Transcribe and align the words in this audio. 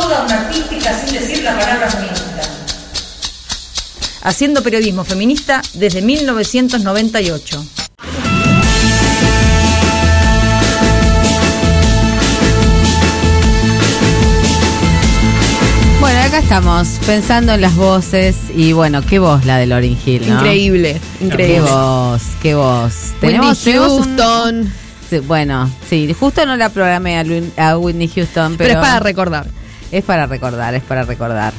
toda 0.00 0.24
una 0.24 0.40
artística 0.40 0.92
sin 0.98 1.14
decir 1.18 1.42
la 1.42 1.56
palabra 1.58 1.88
feminista. 1.90 2.42
Haciendo 4.22 4.62
periodismo 4.62 5.04
feminista 5.04 5.62
desde 5.74 6.02
1998. 6.02 7.64
Bueno, 16.00 16.20
acá 16.20 16.38
estamos 16.38 16.88
pensando 17.06 17.52
en 17.54 17.60
las 17.62 17.74
voces 17.74 18.36
y 18.54 18.72
bueno, 18.72 19.02
qué 19.02 19.18
voz 19.18 19.44
la 19.44 19.56
de 19.58 19.66
Lauryn 19.66 19.98
Hill, 20.04 20.28
¿no? 20.28 20.34
Increíble, 20.36 21.00
Qué 21.18 21.24
increíble. 21.24 21.60
voz, 21.70 22.22
qué 22.42 22.54
voz. 22.54 22.92
Whitney 23.22 23.38
tenemos 23.40 23.66
un- 23.66 23.72
Houston. 23.72 24.72
Sí, 25.08 25.18
bueno, 25.20 25.70
sí, 25.88 26.12
justo 26.18 26.44
no 26.46 26.56
la 26.56 26.68
programé 26.68 27.16
a, 27.18 27.24
Lu- 27.24 27.50
a 27.56 27.78
Whitney 27.78 28.08
Houston, 28.08 28.56
pero, 28.56 28.68
Pero, 28.68 28.80
es 28.80 28.86
para 28.86 29.00
recordar. 29.00 29.46
Es 29.92 30.04
para 30.04 30.26
recordar, 30.26 30.74
es 30.74 30.82
para 30.82 31.04
recordar. 31.04 31.52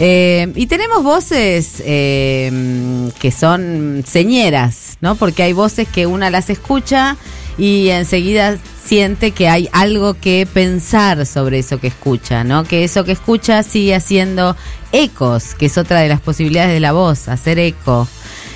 Eh, 0.00 0.52
y 0.54 0.66
tenemos 0.66 1.02
voces 1.02 1.82
eh, 1.84 3.10
que 3.18 3.32
son 3.32 4.04
señeras, 4.06 4.96
¿no? 5.00 5.16
Porque 5.16 5.42
hay 5.42 5.52
voces 5.52 5.88
que 5.88 6.06
una 6.06 6.30
las 6.30 6.50
escucha 6.50 7.16
y 7.56 7.88
enseguida 7.88 8.56
siente 8.84 9.32
que 9.32 9.48
hay 9.48 9.68
algo 9.72 10.14
que 10.14 10.46
pensar 10.50 11.26
sobre 11.26 11.58
eso 11.58 11.78
que 11.78 11.88
escucha, 11.88 12.44
¿no? 12.44 12.64
Que 12.64 12.84
eso 12.84 13.04
que 13.04 13.12
escucha 13.12 13.62
sigue 13.64 13.94
haciendo 13.94 14.56
ecos, 14.92 15.54
que 15.56 15.66
es 15.66 15.76
otra 15.76 16.00
de 16.00 16.08
las 16.08 16.20
posibilidades 16.20 16.72
de 16.72 16.80
la 16.80 16.92
voz, 16.92 17.28
hacer 17.28 17.58
eco. 17.58 18.06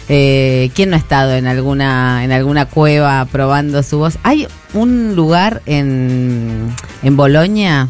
Eh, 0.09 0.71
¿Quién 0.75 0.91
no 0.91 0.97
ha 0.97 0.99
estado 0.99 1.35
en 1.35 1.47
alguna 1.47 2.25
en 2.25 2.33
alguna 2.33 2.67
cueva 2.67 3.25
probando 3.27 3.83
su 3.83 3.99
voz? 3.99 4.19
Hay 4.23 4.47
un 4.75 5.17
lugar 5.17 5.63
en, 5.67 6.75
en 7.03 7.17
Bolonia 7.17 7.89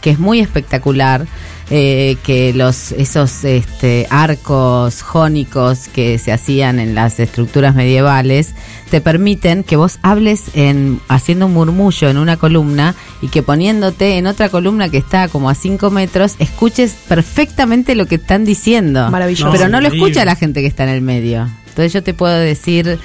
que 0.00 0.10
es 0.10 0.18
muy 0.18 0.40
espectacular, 0.40 1.26
eh, 1.72 2.16
que 2.24 2.52
los 2.52 2.90
esos 2.92 3.44
este, 3.44 4.06
arcos 4.10 5.02
jónicos 5.02 5.86
que 5.86 6.18
se 6.18 6.32
hacían 6.32 6.80
en 6.80 6.96
las 6.96 7.20
estructuras 7.20 7.76
medievales 7.76 8.54
te 8.90 9.00
permiten 9.00 9.62
que 9.62 9.76
vos 9.76 10.00
hables 10.02 10.50
en 10.54 11.00
haciendo 11.08 11.46
un 11.46 11.54
murmullo 11.54 12.10
en 12.10 12.18
una 12.18 12.36
columna 12.36 12.96
y 13.22 13.28
que 13.28 13.44
poniéndote 13.44 14.18
en 14.18 14.26
otra 14.26 14.48
columna 14.48 14.88
que 14.88 14.98
está 14.98 15.28
como 15.28 15.48
a 15.48 15.54
5 15.54 15.90
metros 15.90 16.34
escuches 16.40 16.96
perfectamente 17.08 17.94
lo 17.94 18.06
que 18.06 18.16
están 18.16 18.44
diciendo. 18.44 19.08
Maravilloso. 19.08 19.52
Pero 19.52 19.68
no 19.68 19.80
lo 19.80 19.88
escucha 19.88 20.24
la 20.24 20.34
gente 20.34 20.62
que 20.62 20.66
está 20.66 20.82
en 20.82 20.90
el 20.90 21.02
medio. 21.02 21.48
Entonces 21.68 21.92
yo 21.92 22.02
te 22.02 22.14
puedo 22.14 22.34
decir 22.34 22.98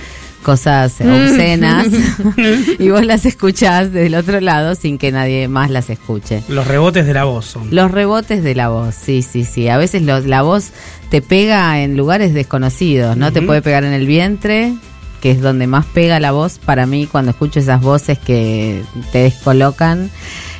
cosas 0.45 0.93
Mm. 0.99 1.09
obscenas 1.09 1.87
y 2.79 2.89
vos 2.89 3.03
las 3.03 3.25
escuchás 3.25 3.91
del 3.91 4.13
otro 4.13 4.39
lado 4.39 4.75
sin 4.75 4.99
que 4.99 5.11
nadie 5.11 5.47
más 5.47 5.71
las 5.71 5.89
escuche. 5.89 6.43
Los 6.47 6.67
rebotes 6.67 7.07
de 7.07 7.13
la 7.15 7.23
voz 7.23 7.45
son. 7.47 7.73
Los 7.73 7.89
rebotes 7.89 8.43
de 8.43 8.53
la 8.53 8.69
voz, 8.69 8.93
sí, 8.93 9.23
sí, 9.23 9.43
sí. 9.43 9.67
A 9.69 9.77
veces 9.77 10.03
los- 10.03 10.25
la 10.27 10.43
voz 10.43 10.69
te 11.09 11.21
pega 11.23 11.81
en 11.81 11.97
lugares 11.97 12.33
desconocidos, 12.35 13.17
¿no? 13.17 13.33
Te 13.33 13.41
puede 13.41 13.63
pegar 13.63 13.83
en 13.83 13.93
el 13.93 14.05
vientre, 14.05 14.73
que 15.19 15.31
es 15.31 15.41
donde 15.41 15.65
más 15.65 15.85
pega 15.87 16.19
la 16.19 16.31
voz 16.31 16.59
para 16.59 16.85
mí 16.85 17.07
cuando 17.11 17.31
escucho 17.31 17.59
esas 17.59 17.81
voces 17.81 18.19
que 18.19 18.83
te 19.11 19.19
descolocan. 19.23 20.11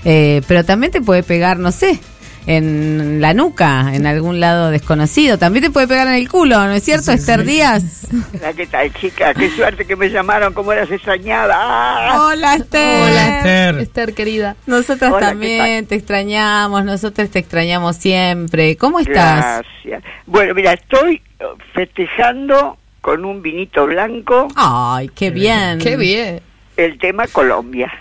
Eh, 0.04 0.42
pero 0.48 0.64
también 0.64 0.92
te 0.92 1.02
puede 1.02 1.22
pegar, 1.24 1.60
no 1.60 1.72
sé, 1.72 2.00
en 2.48 3.22
la 3.22 3.34
nuca, 3.34 3.94
en 3.94 4.06
algún 4.06 4.40
lado 4.40 4.70
desconocido. 4.70 5.38
También 5.38 5.66
te 5.66 5.72
puede 5.72 5.88
pegar 5.88 6.08
en 6.08 6.14
el 6.14 6.30
culo, 6.30 6.58
¿no 6.66 6.72
es 6.72 6.84
cierto, 6.84 7.12
Esther 7.12 7.44
Díaz? 7.44 8.08
Hola, 8.34 8.54
¿qué 8.54 8.68
tal, 8.68 8.94
chica? 8.94 9.34
Qué 9.34 9.50
suerte 9.50 9.86
que 9.86 9.96
me 9.96 10.10
llamaron, 10.10 10.54
cómo 10.54 10.72
eras 10.72 10.92
extrañada. 10.92 11.56
¡Ah! 11.58 12.28
Hola, 12.28 12.56
Esther. 12.56 13.02
Hola, 13.04 13.38
Esther. 13.38 13.80
Esther, 13.80 14.14
querida. 14.14 14.56
Nosotras 14.68 15.12
Hola, 15.12 15.20
¿qué 15.20 15.32
también 15.32 15.86
te 15.88 15.96
extrañamos, 15.96 16.86
nosotros 16.86 17.30
te 17.30 17.40
extrañamos 17.40 17.96
siempre. 17.98 18.78
¿Cómo 18.78 19.00
estás? 19.00 19.64
Gracias. 19.84 20.04
Bueno, 20.26 20.54
mira, 20.54 20.74
estoy 20.74 21.22
eh, 21.40 21.46
festejando 21.74 22.78
con 23.02 23.24
un 23.24 23.42
vinito 23.42 23.86
blanco 23.86 24.48
Ay, 24.56 25.10
qué 25.10 25.30
bien. 25.30 25.78
Qué 25.80 25.96
bien. 25.96 26.42
el 26.76 26.98
tema 26.98 27.28
Colombia. 27.28 27.92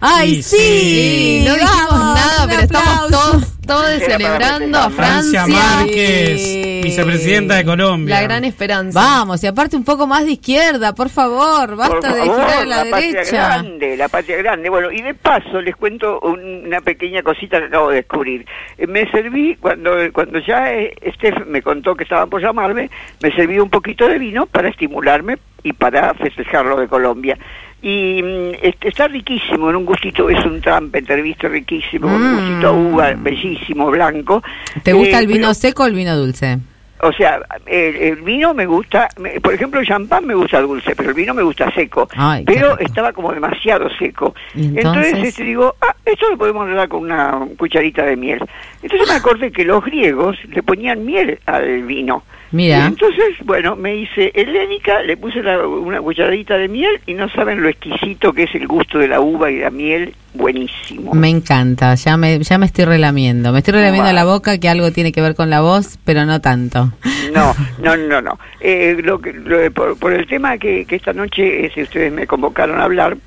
Ay, 0.00 0.42
Sí, 0.42 0.42
sí. 0.42 0.58
Sí, 0.58 1.44
no 1.46 1.54
dijimos 1.54 1.86
vamos, 1.90 2.14
nada, 2.14 2.46
pero 2.48 2.60
estamos 2.60 3.10
todos, 3.10 3.58
todos 3.66 3.88
celebrando 4.04 4.78
a 4.78 4.90
Francia 4.90 5.44
Francia. 5.44 5.46
Márquez, 5.76 6.40
Sí. 6.42 6.80
vicepresidenta 6.84 7.54
de 7.56 7.64
Colombia. 7.64 8.14
La 8.16 8.22
gran 8.22 8.44
esperanza. 8.44 9.00
Vamos, 9.00 9.42
y 9.42 9.46
aparte 9.46 9.76
un 9.76 9.84
poco 9.84 10.06
más 10.06 10.24
de 10.24 10.32
izquierda, 10.32 10.94
por 10.94 11.08
favor. 11.08 11.74
Basta 11.76 11.96
Por 12.00 12.12
de 12.12 12.18
favor, 12.18 12.34
girar 12.44 12.58
a 12.62 12.64
la, 12.64 12.76
patria 12.90 13.10
derecha. 13.12 13.36
grande, 13.48 13.96
la 13.96 14.08
patria 14.08 14.36
grande. 14.38 14.68
Bueno, 14.68 14.90
y 14.92 15.02
de 15.02 15.14
paso 15.14 15.60
les 15.60 15.74
cuento 15.76 16.20
un- 16.20 16.66
una 16.66 16.80
pequeña 16.80 17.22
cosita 17.22 17.58
que 17.58 17.66
acabo 17.66 17.90
de 17.90 17.96
descubrir. 17.96 18.46
Eh, 18.76 18.86
me 18.86 19.10
serví, 19.10 19.56
cuando 19.56 19.90
cuando 20.12 20.38
ya 20.38 20.72
eh, 20.72 20.94
Steph 21.16 21.46
me 21.46 21.60
contó 21.62 21.94
que 21.96 22.04
estaban 22.04 22.28
por 22.30 22.40
llamarme, 22.40 22.90
me 23.22 23.32
serví 23.32 23.58
un 23.58 23.70
poquito 23.70 24.06
de 24.06 24.18
vino 24.18 24.46
para 24.46 24.68
estimularme 24.68 25.38
y 25.62 25.72
para 25.72 26.14
festejar 26.14 26.64
lo 26.66 26.76
de 26.78 26.86
Colombia. 26.88 27.36
Y 27.80 28.22
mm, 28.22 28.50
este, 28.62 28.88
está 28.88 29.06
riquísimo, 29.08 29.70
en 29.70 29.76
un 29.76 29.84
gustito, 29.84 30.28
es 30.28 30.44
un 30.44 30.60
trumpeter, 30.60 31.22
viste, 31.22 31.48
riquísimo, 31.48 32.08
con 32.08 32.20
un 32.20 32.32
Mm. 32.34 32.36
gustito 32.48 32.68
a 32.68 32.72
uva, 32.72 33.12
bellísimo, 33.16 33.86
blanco. 33.90 34.42
¿Te 34.82 34.92
gusta 34.92 35.18
Eh, 35.18 35.20
el 35.20 35.26
vino 35.28 35.40
pero- 35.42 35.54
seco 35.54 35.82
o 35.84 35.86
el 35.86 35.94
vino 35.94 36.16
dulce? 36.16 36.58
o 37.00 37.12
sea, 37.12 37.38
el, 37.66 37.94
el 37.94 38.16
vino 38.22 38.52
me 38.54 38.66
gusta, 38.66 39.08
me- 39.20 39.40
por 39.40 39.54
ejemplo, 39.54 39.78
el 39.78 39.86
champán 39.86 40.26
me 40.26 40.34
gusta 40.34 40.60
dulce, 40.60 40.96
pero 40.96 41.10
el 41.10 41.14
vino 41.14 41.32
me 41.32 41.42
gusta 41.42 41.72
seco. 41.72 42.08
Ay, 42.16 42.42
pero 42.44 42.76
estaba 42.80 43.12
como 43.12 43.32
demasiado 43.32 43.88
seco. 44.00 44.34
¿Y 44.56 44.76
entonces? 44.78 45.14
este, 45.14 45.44
digo, 45.44 45.76
ah, 45.80 45.94
esto 46.04 46.28
lo 46.28 46.36
podemos 46.36 46.64
arreglar 46.64 46.88
con 46.88 47.02
una 47.04 47.38
cucharita 47.56 48.02
de 48.04 48.16
miel. 48.16 48.40
Entonces 48.82 49.08
me 49.08 49.14
acordé 49.14 49.50
que 49.50 49.64
los 49.64 49.84
griegos 49.84 50.36
le 50.48 50.62
ponían 50.62 51.04
miel 51.04 51.38
al 51.46 51.82
vino. 51.82 52.22
Mira. 52.50 52.78
Y 52.78 52.86
entonces, 52.86 53.24
bueno, 53.44 53.76
me 53.76 53.94
hice 53.96 54.30
helénica, 54.34 55.02
le 55.02 55.16
puse 55.18 55.42
la- 55.42 55.66
una 55.66 56.00
cucharadita 56.00 56.56
de 56.56 56.68
miel 56.68 56.98
y 57.06 57.12
no 57.14 57.28
saben 57.28 57.62
lo 57.62 57.68
exquisito 57.68 58.32
que 58.32 58.44
es 58.44 58.54
el 58.54 58.66
gusto 58.66 58.98
de 58.98 59.08
la 59.08 59.20
uva 59.20 59.50
y 59.50 59.58
la 59.58 59.68
miel, 59.70 60.14
buenísimo. 60.32 61.12
Me 61.12 61.28
encanta, 61.28 61.94
ya 61.96 62.16
me, 62.16 62.38
ya 62.38 62.56
me 62.56 62.64
estoy 62.66 62.86
relamiendo. 62.86 63.52
Me 63.52 63.58
estoy 63.58 63.74
relamiendo 63.74 64.04
Bueno. 64.04 64.14
la 64.16 64.24
boca 64.24 64.58
que 64.58 64.68
algo 64.70 64.90
tiene 64.92 65.12
que 65.12 65.20
ver 65.20 65.34
con 65.34 65.50
la 65.50 65.60
voz, 65.60 65.98
pero 66.06 66.24
no 66.24 66.40
tanto. 66.40 66.90
No, 67.34 67.54
no, 67.82 67.96
no, 67.96 68.22
no. 68.22 68.38
Eh, 68.60 68.96
lo 69.04 69.20
que, 69.20 69.34
lo- 69.34 69.70
por, 69.72 69.98
por 69.98 70.12
el 70.14 70.26
tema 70.26 70.56
que, 70.56 70.86
que 70.86 70.96
esta 70.96 71.12
noche, 71.12 71.70
si 71.74 71.82
ustedes 71.82 72.10
me 72.12 72.26
convocaron 72.26 72.80
a 72.80 72.84
hablar, 72.84 73.18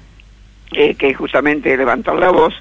eh, 0.74 0.96
que 0.96 1.10
es 1.10 1.18
justamente 1.18 1.76
levantar 1.76 2.16
la 2.16 2.30
voz, 2.30 2.54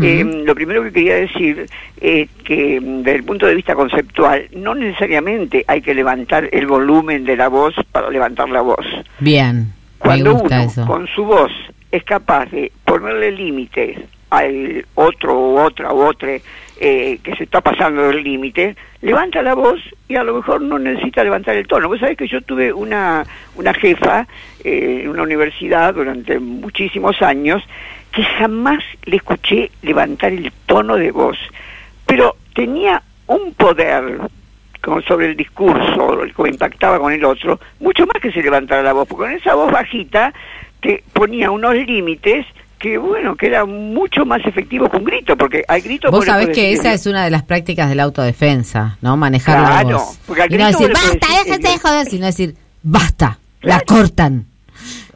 eh, 0.00 0.24
lo 0.44 0.54
primero 0.54 0.82
que 0.82 0.92
quería 0.92 1.16
decir 1.16 1.66
es 2.00 2.28
que 2.44 2.80
mm, 2.80 3.02
desde 3.02 3.18
el 3.18 3.24
punto 3.24 3.46
de 3.46 3.54
vista 3.54 3.74
conceptual, 3.74 4.48
no 4.52 4.74
necesariamente 4.74 5.64
hay 5.66 5.80
que 5.80 5.94
levantar 5.94 6.48
el 6.52 6.66
volumen 6.66 7.24
de 7.24 7.36
la 7.36 7.48
voz 7.48 7.74
para 7.92 8.10
levantar 8.10 8.48
la 8.48 8.62
voz. 8.62 8.86
Bien, 9.20 9.72
Cuando 9.98 10.34
uno 10.36 10.62
eso. 10.64 10.86
con 10.86 11.06
su 11.08 11.24
voz 11.24 11.52
es 11.90 12.02
capaz 12.04 12.46
de 12.50 12.72
ponerle 12.84 13.32
límites 13.32 13.98
al 14.32 14.86
otro 14.94 15.38
o 15.38 15.62
otra 15.62 15.92
u 15.92 16.02
otra 16.06 16.30
eh, 16.80 17.18
que 17.22 17.36
se 17.36 17.44
está 17.44 17.60
pasando 17.60 18.08
del 18.08 18.24
límite, 18.24 18.74
levanta 19.02 19.42
la 19.42 19.54
voz 19.54 19.78
y 20.08 20.16
a 20.16 20.24
lo 20.24 20.36
mejor 20.36 20.62
no 20.62 20.78
necesita 20.78 21.22
levantar 21.22 21.54
el 21.54 21.66
tono. 21.66 21.86
Vos 21.86 22.00
sabés 22.00 22.16
que 22.16 22.26
yo 22.26 22.40
tuve 22.40 22.72
una, 22.72 23.26
una 23.56 23.74
jefa 23.74 24.26
eh, 24.64 25.02
en 25.04 25.10
una 25.10 25.24
universidad 25.24 25.92
durante 25.92 26.38
muchísimos 26.38 27.20
años 27.20 27.62
que 28.10 28.24
jamás 28.24 28.82
le 29.04 29.16
escuché 29.16 29.70
levantar 29.82 30.32
el 30.32 30.50
tono 30.64 30.96
de 30.96 31.10
voz, 31.10 31.36
pero 32.06 32.36
tenía 32.54 33.02
un 33.26 33.52
poder 33.52 34.18
como 34.82 35.02
sobre 35.02 35.26
el 35.26 35.36
discurso, 35.36 36.18
como 36.34 36.48
impactaba 36.48 36.98
con 36.98 37.12
el 37.12 37.24
otro, 37.24 37.60
mucho 37.80 38.06
más 38.06 38.20
que 38.20 38.32
se 38.32 38.42
levantara 38.42 38.82
la 38.82 38.94
voz, 38.94 39.06
porque 39.06 39.24
con 39.24 39.32
esa 39.32 39.54
voz 39.54 39.70
bajita 39.70 40.32
te 40.80 41.04
ponía 41.12 41.50
unos 41.50 41.74
límites 41.74 42.46
que, 42.82 42.98
bueno, 42.98 43.36
que 43.36 43.46
era 43.46 43.64
mucho 43.64 44.26
más 44.26 44.44
efectivo 44.44 44.90
que 44.90 44.96
un 44.96 45.04
grito, 45.04 45.36
porque 45.36 45.62
hay 45.68 45.80
gritos... 45.82 46.10
Vos 46.10 46.24
sabés 46.26 46.48
que 46.48 46.62
decir- 46.70 46.80
esa 46.80 46.92
es 46.92 47.06
una 47.06 47.24
de 47.24 47.30
las 47.30 47.44
prácticas 47.44 47.88
de 47.88 47.94
la 47.94 48.02
autodefensa, 48.02 48.98
¿no? 49.00 49.16
Manejar 49.16 49.60
la 49.60 49.66
Claro, 49.82 49.98
voz. 49.98 50.18
porque 50.26 50.42
al 50.42 50.52
Y 50.52 50.58
no 50.58 50.64
grito 50.66 50.78
decir, 50.80 50.92
basta, 50.94 51.26
déjate 51.44 51.68
de 51.68 51.78
joder, 51.78 52.06
sino 52.06 52.26
decir, 52.26 52.54
basta, 52.82 53.38
la 53.62 53.80
cortan. 53.80 54.46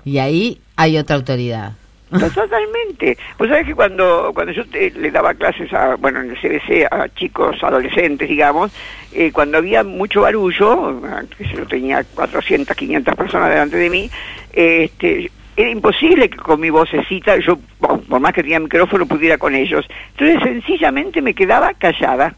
Y 0.05 0.19
ahí 0.19 0.61
hay 0.77 0.97
otra 0.97 1.17
autoridad. 1.17 1.73
Totalmente. 2.09 3.19
Vos 3.39 3.49
sabés 3.49 3.67
que 3.67 3.75
cuando, 3.75 4.31
cuando 4.33 4.53
yo 4.53 4.65
te- 4.67 4.91
le 4.93 5.11
daba 5.11 5.35
clases 5.35 5.73
a, 5.73 5.97
bueno, 5.97 6.21
en 6.21 6.31
el 6.31 6.37
CBC 6.37 6.87
a 6.91 7.09
chicos 7.15 7.57
adolescentes, 7.63 8.29
digamos, 8.29 8.71
eh, 9.13 9.33
cuando 9.33 9.59
había 9.59 9.83
mucho 9.83 10.21
barullo, 10.23 11.01
ah, 11.05 11.23
que 11.37 11.45
yo 11.49 11.67
tenía 11.67 12.05
400, 12.15 12.77
500 12.77 13.15
personas 13.17 13.51
delante 13.51 13.77
de 13.77 13.91
mí, 13.91 14.11
eh, 14.53 14.85
este, 14.85 15.31
era 15.57 15.71
imposible 15.71 16.29
que 16.29 16.37
con 16.37 16.61
mi 16.61 16.71
vocecita, 16.71 17.37
yo, 17.39 17.59
bueno, 17.81 17.99
por 18.09 18.21
más 18.21 18.33
que 18.33 18.43
tenía 18.43 18.61
micrófono, 18.61 19.07
pudiera 19.07 19.39
con 19.39 19.55
ellos. 19.55 19.87
Entonces, 20.19 20.43
sencillamente 20.43 21.23
me 21.23 21.35
quedaba 21.35 21.73
callada. 21.75 22.35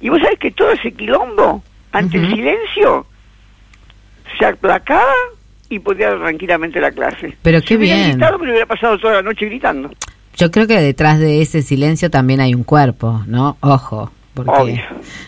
Y 0.00 0.08
vos 0.08 0.20
sabés 0.20 0.38
que 0.38 0.50
todo 0.50 0.70
ese 0.72 0.92
quilombo, 0.92 1.62
ante 1.92 2.18
el 2.18 2.28
silencio, 2.34 3.06
se 4.38 4.46
aplacaba 4.46 5.12
y 5.70 5.78
podía 5.78 6.10
dar 6.10 6.20
tranquilamente 6.20 6.80
la 6.80 6.90
clase. 6.90 7.36
Pero 7.42 7.60
qué 7.60 7.68
Si 7.68 7.76
hubiera 7.76 7.96
bien. 7.96 8.10
gritado, 8.12 8.38
me 8.38 8.50
hubiera 8.50 8.66
pasado 8.66 8.98
toda 8.98 9.14
la 9.14 9.22
noche 9.22 9.46
gritando. 9.46 9.90
Yo 10.36 10.50
creo 10.50 10.66
que 10.66 10.80
detrás 10.80 11.18
de 11.18 11.42
ese 11.42 11.62
silencio 11.62 12.10
también 12.10 12.40
hay 12.40 12.54
un 12.54 12.62
cuerpo, 12.64 13.22
¿no? 13.26 13.56
Ojo, 13.60 14.12
porque 14.44 14.62
Obvio. 14.62 14.82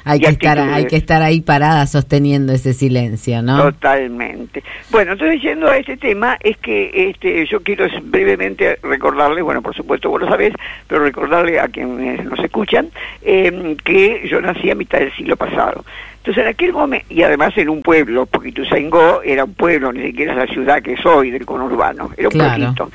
hay 0.05 0.21
que 0.21 0.29
estar 0.29 0.59
hay 0.59 0.65
actitudes. 0.65 0.91
que 0.91 0.97
estar 0.97 1.23
ahí 1.23 1.41
parada 1.41 1.87
sosteniendo 1.87 2.53
ese 2.53 2.73
silencio, 2.75 3.43
¿no? 3.43 3.63
Totalmente. 3.63 4.63
Bueno, 4.91 5.13
entonces 5.13 5.41
yendo 5.43 5.69
a 5.69 5.77
este 5.77 5.97
tema, 5.97 6.37
es 6.41 6.57
que 6.59 7.09
este, 7.11 7.47
yo 7.47 7.61
quiero 7.63 7.87
brevemente 8.05 8.79
recordarle, 8.83 9.43
bueno, 9.43 9.63
por 9.63 9.75
supuesto 9.75 10.11
vos 10.11 10.21
lo 10.23 10.29
sabés, 10.29 10.53
pero 10.87 11.03
recordarle 11.03 11.61
a 11.61 11.69
quienes 11.69 12.25
nos 12.25 12.39
escuchan, 12.41 12.89
eh, 13.23 13.77
que 13.85 14.27
yo 14.29 14.41
nací 14.41 14.71
a 14.71 14.75
mitad 14.75 14.99
del 14.99 15.13
siglo 15.15 15.37
pasado. 15.37 15.85
Entonces 16.19 16.43
en 16.43 16.49
aquel 16.51 16.73
momento, 16.75 17.07
y 17.09 17.23
además 17.23 17.57
en 17.57 17.71
un 17.71 17.81
pueblo, 17.83 18.27
porque 18.27 18.51
Ituzaingó 18.51 19.23
era 19.23 19.45
un 19.45 19.55
pueblo, 19.55 19.91
ni 19.93 20.03
siquiera 20.03 20.33
es 20.33 20.39
la 20.39 20.47
ciudad 20.53 20.83
que 20.83 20.97
soy 20.99 21.31
del 21.31 21.47
conurbano, 21.47 22.11
era 22.17 22.29
un 22.29 22.33
Claro. 22.33 22.51
pueblito. 22.75 22.91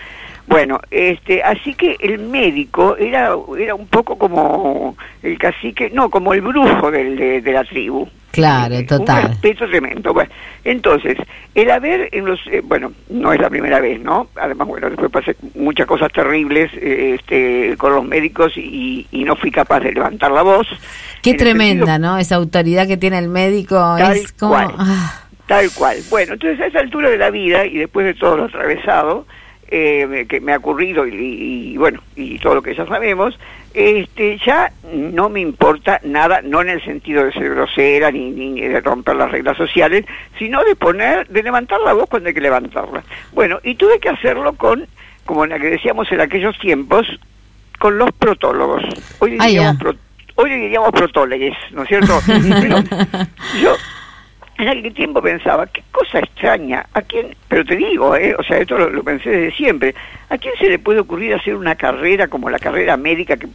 Bueno, 0.47 0.79
este, 0.91 1.41
así 1.41 1.73
que 1.73 1.97
el 1.99 2.19
médico 2.19 2.95
era, 2.97 3.35
era 3.59 3.73
un 3.73 3.87
poco 3.87 4.17
como 4.17 4.95
el 5.23 5.37
cacique, 5.39 5.89
no, 5.91 6.09
como 6.09 6.33
el 6.33 6.41
brujo 6.41 6.91
del- 6.91 7.15
de, 7.17 7.41
de 7.41 7.51
la 7.51 7.63
tribu. 7.63 8.07
Claro, 8.31 8.75
total. 8.85 9.23
Un 9.23 9.29
respeto 9.31 9.67
tremendo. 9.67 10.13
Bueno, 10.13 10.29
entonces, 10.65 11.17
el 11.55 11.71
haber 11.71 12.09
en 12.11 12.25
los, 12.25 12.39
eh, 12.47 12.61
bueno, 12.63 12.91
no 13.09 13.31
es 13.31 13.39
la 13.39 13.49
primera 13.49 13.79
vez, 13.79 13.99
¿no? 14.01 14.27
Además, 14.35 14.67
bueno, 14.67 14.89
después 14.89 15.09
pasé 15.09 15.35
muchas 15.55 15.87
cosas 15.87 16.11
terribles 16.11 16.69
eh, 16.75 17.15
este, 17.17 17.75
con 17.77 17.93
los 17.95 18.03
médicos 18.05 18.51
y, 18.57 19.07
y 19.11 19.23
no 19.23 19.35
fui 19.37 19.51
capaz 19.51 19.79
de 19.79 19.93
levantar 19.93 20.31
la 20.31 20.41
voz. 20.41 20.67
Qué 21.23 21.31
En 21.31 21.37
tremenda, 21.37 21.85
sentido- 21.93 22.11
¿no? 22.11 22.17
Esa 22.17 22.35
autoridad 22.35 22.87
que 22.87 22.97
tiene 22.97 23.17
el 23.19 23.29
médico 23.29 23.75
Tal 23.97 24.17
es 24.17 24.31
como 24.33 24.51
cual. 24.51 24.67
ah, 24.77 25.21
Tal 25.47 25.71
cual. 25.73 25.97
Bueno, 26.09 26.33
entonces 26.33 26.59
a 26.59 26.65
esa 26.67 26.79
altura 26.79 27.09
de 27.09 27.17
la 27.17 27.29
vida 27.29 27.65
y 27.65 27.77
después 27.77 28.05
de 28.05 28.15
todo 28.15 28.35
lo 28.35 28.43
atravesado, 28.45 29.25
eh, 29.67 30.25
que 30.29 30.39
me 30.41 30.53
ha 30.53 30.57
ocurrido 30.57 31.07
y, 31.07 31.13
y, 31.73 31.77
bueno, 31.77 32.01
y 32.15 32.37
todo 32.39 32.55
lo 32.55 32.61
que 32.61 32.75
ya 32.75 32.85
sabemos, 32.85 33.37
este, 33.73 34.37
ya 34.45 34.71
no 34.93 35.27
me 35.29 35.41
importa 35.41 35.99
nada, 36.03 36.41
no 36.43 36.61
en 36.61 36.69
el 36.69 36.83
sentido 36.83 37.25
de 37.25 37.31
ser 37.33 37.49
grosera 37.49 38.11
ni, 38.11 38.31
ni 38.31 38.61
de 38.61 38.79
romper 38.81 39.15
las 39.15 39.31
reglas 39.31 39.57
sociales, 39.57 40.05
sino 40.39 40.63
de 40.63 40.75
poner, 40.75 41.27
de 41.27 41.43
levantar 41.43 41.79
la 41.81 41.93
voz 41.93 42.07
cuando 42.09 42.29
hay 42.29 42.33
que 42.35 42.41
levantarla. 42.41 43.03
Bueno, 43.33 43.59
y 43.63 43.75
tuve 43.75 43.99
que 43.99 44.09
hacerlo 44.09 44.53
con, 44.53 44.85
como 45.25 45.45
la 45.45 45.59
que 45.59 45.71
decíamos 45.71 46.11
en 46.11 46.21
aquellos 46.21 46.57
tiempos, 46.59 47.05
con 47.79 47.97
los 47.97 48.11
protólogos. 48.13 48.83
Hoy 49.19 49.31
le 49.31 49.37
Ah, 49.41 49.45
diríamos, 49.47 49.77
pro- 49.81 49.95
hoy 50.35 50.49
le 50.49 50.55
diríamos 50.57 50.91
protólegues, 50.91 51.53
¿no 51.71 51.83
es 51.83 51.89
cierto? 51.89 52.19
Pero 52.27 52.77
yo 53.61 53.75
en 54.57 54.67
aquel 54.67 54.93
tiempo 54.93 55.21
pensaba, 55.21 55.67
qué 55.67 55.83
cosa 55.91 56.19
extraña, 56.19 56.85
a 56.93 57.01
quién, 57.01 57.35
pero 57.47 57.65
te 57.65 57.75
digo, 57.75 58.15
¿eh? 58.15 58.35
o 58.37 58.43
sea, 58.43 58.57
esto 58.57 58.77
lo, 58.77 58.89
lo 58.89 59.03
pensé 59.03 59.29
desde 59.29 59.55
siempre, 59.55 59.93
¿a 60.29 60.37
quién 60.37 60.53
se 60.59 60.69
le 60.69 60.79
puede 60.79 60.99
ocurrir 60.99 61.33
hacer 61.33 61.55
una 61.55 61.75
carrera 61.75 62.27
como 62.27 62.49
la 62.49 62.59
carrera 62.59 62.95
médica, 62.97 63.35
que 63.37 63.47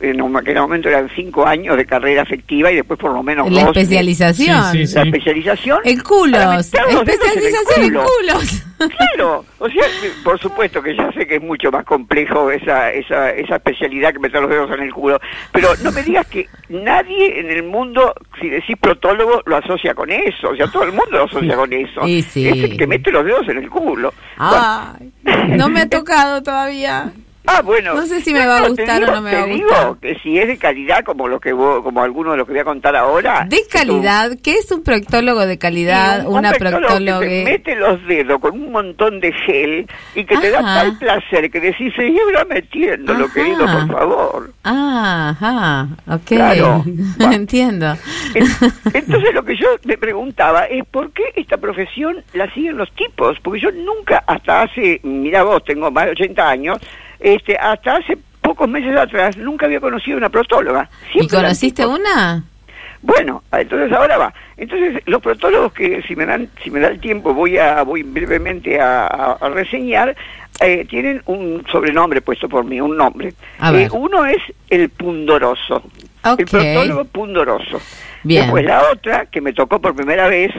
en 0.00 0.20
un- 0.20 0.36
aquel 0.36 0.56
momento 0.56 0.88
eran 0.88 1.08
cinco 1.14 1.46
años 1.46 1.76
de 1.76 1.86
carrera 1.86 2.22
efectiva 2.22 2.70
y 2.72 2.76
después 2.76 2.98
por 2.98 3.12
lo 3.12 3.22
menos 3.22 3.50
la 3.50 3.64
dos 3.64 3.76
especialización. 3.76 4.72
Sí, 4.72 4.86
sí, 4.86 4.94
la 4.94 5.02
especialización? 5.02 5.78
En 5.84 6.00
culos, 6.00 6.40
en 6.42 6.52
el 6.52 7.08
especialización 7.08 7.82
en 7.84 7.88
culo. 7.94 8.04
culos. 8.04 8.62
Claro, 8.88 9.44
o 9.58 9.68
sea, 9.68 9.84
por 10.24 10.38
supuesto 10.40 10.82
que 10.82 10.96
ya 10.96 11.12
sé 11.12 11.26
que 11.26 11.36
es 11.36 11.42
mucho 11.42 11.70
más 11.70 11.84
complejo 11.84 12.50
esa, 12.50 12.90
esa, 12.90 13.30
esa 13.30 13.56
especialidad 13.56 14.12
que 14.12 14.18
meter 14.18 14.40
los 14.40 14.50
dedos 14.50 14.70
en 14.70 14.82
el 14.82 14.92
culo, 14.92 15.20
pero 15.52 15.68
no 15.82 15.92
me 15.92 16.02
digas 16.02 16.26
que 16.26 16.48
nadie 16.68 17.40
en 17.40 17.50
el 17.50 17.62
mundo, 17.62 18.14
si 18.40 18.48
decís 18.48 18.76
protólogo, 18.80 19.42
lo 19.44 19.56
asocia 19.56 19.94
con 19.94 20.10
eso, 20.10 20.50
o 20.50 20.56
sea, 20.56 20.66
todo 20.68 20.84
el 20.84 20.92
mundo 20.92 21.10
lo 21.10 21.24
asocia 21.24 21.56
con 21.56 21.72
eso. 21.72 22.02
Sí. 22.04 22.48
Es 22.48 22.64
el 22.64 22.76
que 22.76 22.86
mete 22.86 23.12
los 23.12 23.24
dedos 23.24 23.48
en 23.48 23.58
el 23.58 23.68
culo. 23.68 24.14
Ay, 24.38 25.12
no 25.56 25.68
me 25.68 25.80
ha 25.80 25.88
tocado 25.88 26.42
todavía. 26.42 27.12
Ah, 27.46 27.62
bueno. 27.62 27.94
No 27.94 28.06
sé 28.06 28.20
si 28.20 28.32
me 28.32 28.46
va 28.46 28.58
a 28.58 28.62
te 28.62 28.68
gustar 28.68 29.02
o 29.02 29.06
digo- 29.06 29.12
no 29.16 29.22
me 29.22 29.30
te 29.30 29.36
va 29.36 29.42
a 29.42 29.46
digo 29.46 29.68
gustar. 29.68 29.96
que 30.00 30.14
si 30.22 30.38
es 30.38 30.46
de 30.46 30.58
calidad 30.58 31.02
como 31.04 31.26
lo 31.26 31.40
que 31.40 31.52
vos, 31.52 31.82
como 31.82 32.02
alguno 32.02 32.32
de 32.32 32.36
los 32.36 32.46
que 32.46 32.52
voy 32.52 32.60
a 32.60 32.64
contar 32.64 32.94
ahora. 32.94 33.46
De 33.48 33.62
calidad, 33.70 34.32
¿qué 34.42 34.52
es 34.58 34.70
un 34.70 34.82
proctólogo 34.84 35.46
de 35.46 35.58
calidad? 35.58 36.20
Sí, 36.20 36.26
un 36.26 36.38
una 36.38 36.50
proctólogo 36.52 36.86
proctóloga. 36.88 37.20
que 37.20 37.44
te 37.44 37.44
mete 37.50 37.76
los 37.76 38.06
dedos 38.06 38.40
con 38.40 38.52
un 38.52 38.70
montón 38.70 39.20
de 39.20 39.32
gel 39.32 39.86
y 40.14 40.24
que 40.24 40.36
te 40.36 40.50
da 40.50 40.60
Ajá. 40.60 40.74
tal 40.82 40.98
placer 40.98 41.50
que 41.50 41.60
decís, 41.60 41.92
seguirá 41.96 42.44
metiéndolo, 42.44 43.24
Ajá. 43.24 43.34
querido, 43.34 43.58
por 43.64 43.88
favor. 43.90 44.52
Ah, 44.64 45.30
ajá, 45.30 45.88
ok. 46.14 46.22
Claro. 46.26 46.84
Entiendo. 47.32 47.96
En- 48.34 48.46
Entonces 48.94 49.34
lo 49.34 49.44
que 49.44 49.56
yo 49.56 49.66
me 49.84 49.96
preguntaba 49.98 50.66
es 50.66 50.84
por 50.86 51.10
qué 51.12 51.24
esta 51.36 51.56
profesión 51.56 52.22
la 52.34 52.52
siguen 52.52 52.76
los 52.76 52.92
tipos, 52.92 53.38
porque 53.42 53.60
yo 53.60 53.70
nunca 53.72 54.22
hasta 54.26 54.62
hace, 54.62 55.00
mira 55.02 55.42
vos, 55.42 55.64
tengo 55.64 55.90
más 55.90 56.04
de 56.06 56.10
80 56.12 56.48
años, 56.48 56.78
este, 57.20 57.56
hasta 57.56 57.96
hace 57.96 58.18
pocos 58.40 58.68
meses 58.68 58.96
atrás 58.96 59.36
nunca 59.36 59.66
había 59.66 59.80
conocido 59.80 60.16
una 60.16 60.28
protóloga. 60.30 60.88
¿Y 61.10 61.12
Siempre 61.18 61.36
conociste 61.38 61.86
una? 61.86 62.44
Bueno, 63.02 63.42
entonces 63.52 63.90
ahora 63.96 64.18
va. 64.18 64.34
Entonces 64.58 65.02
los 65.06 65.22
protólogos 65.22 65.72
que 65.72 66.02
si 66.02 66.14
me 66.16 66.26
dan, 66.26 66.48
si 66.62 66.70
me 66.70 66.80
da 66.80 66.88
el 66.88 67.00
tiempo 67.00 67.32
voy 67.32 67.56
a 67.56 67.82
voy 67.82 68.02
brevemente 68.02 68.78
a, 68.80 69.06
a- 69.06 69.32
a 69.40 69.48
reseñar 69.48 70.14
eh, 70.60 70.84
tienen 70.84 71.22
un 71.24 71.64
sobrenombre 71.72 72.20
puesto 72.20 72.46
por 72.48 72.64
mí, 72.64 72.78
un 72.80 72.96
nombre. 72.96 73.32
A 73.58 73.70
ver. 73.70 73.82
Eh, 73.82 73.88
uno 73.92 74.26
es 74.26 74.42
el 74.68 74.90
pundoroso, 74.90 75.82
el 76.36 76.44
protólogo 76.44 77.04
pundoroso. 77.06 77.80
Bien. 78.22 78.42
Después 78.42 78.64
la 78.66 78.82
otra 78.92 79.24
que 79.26 79.40
me 79.40 79.54
tocó 79.54 79.80
por 79.80 79.94
primera 79.94 80.28
vez 80.28 80.52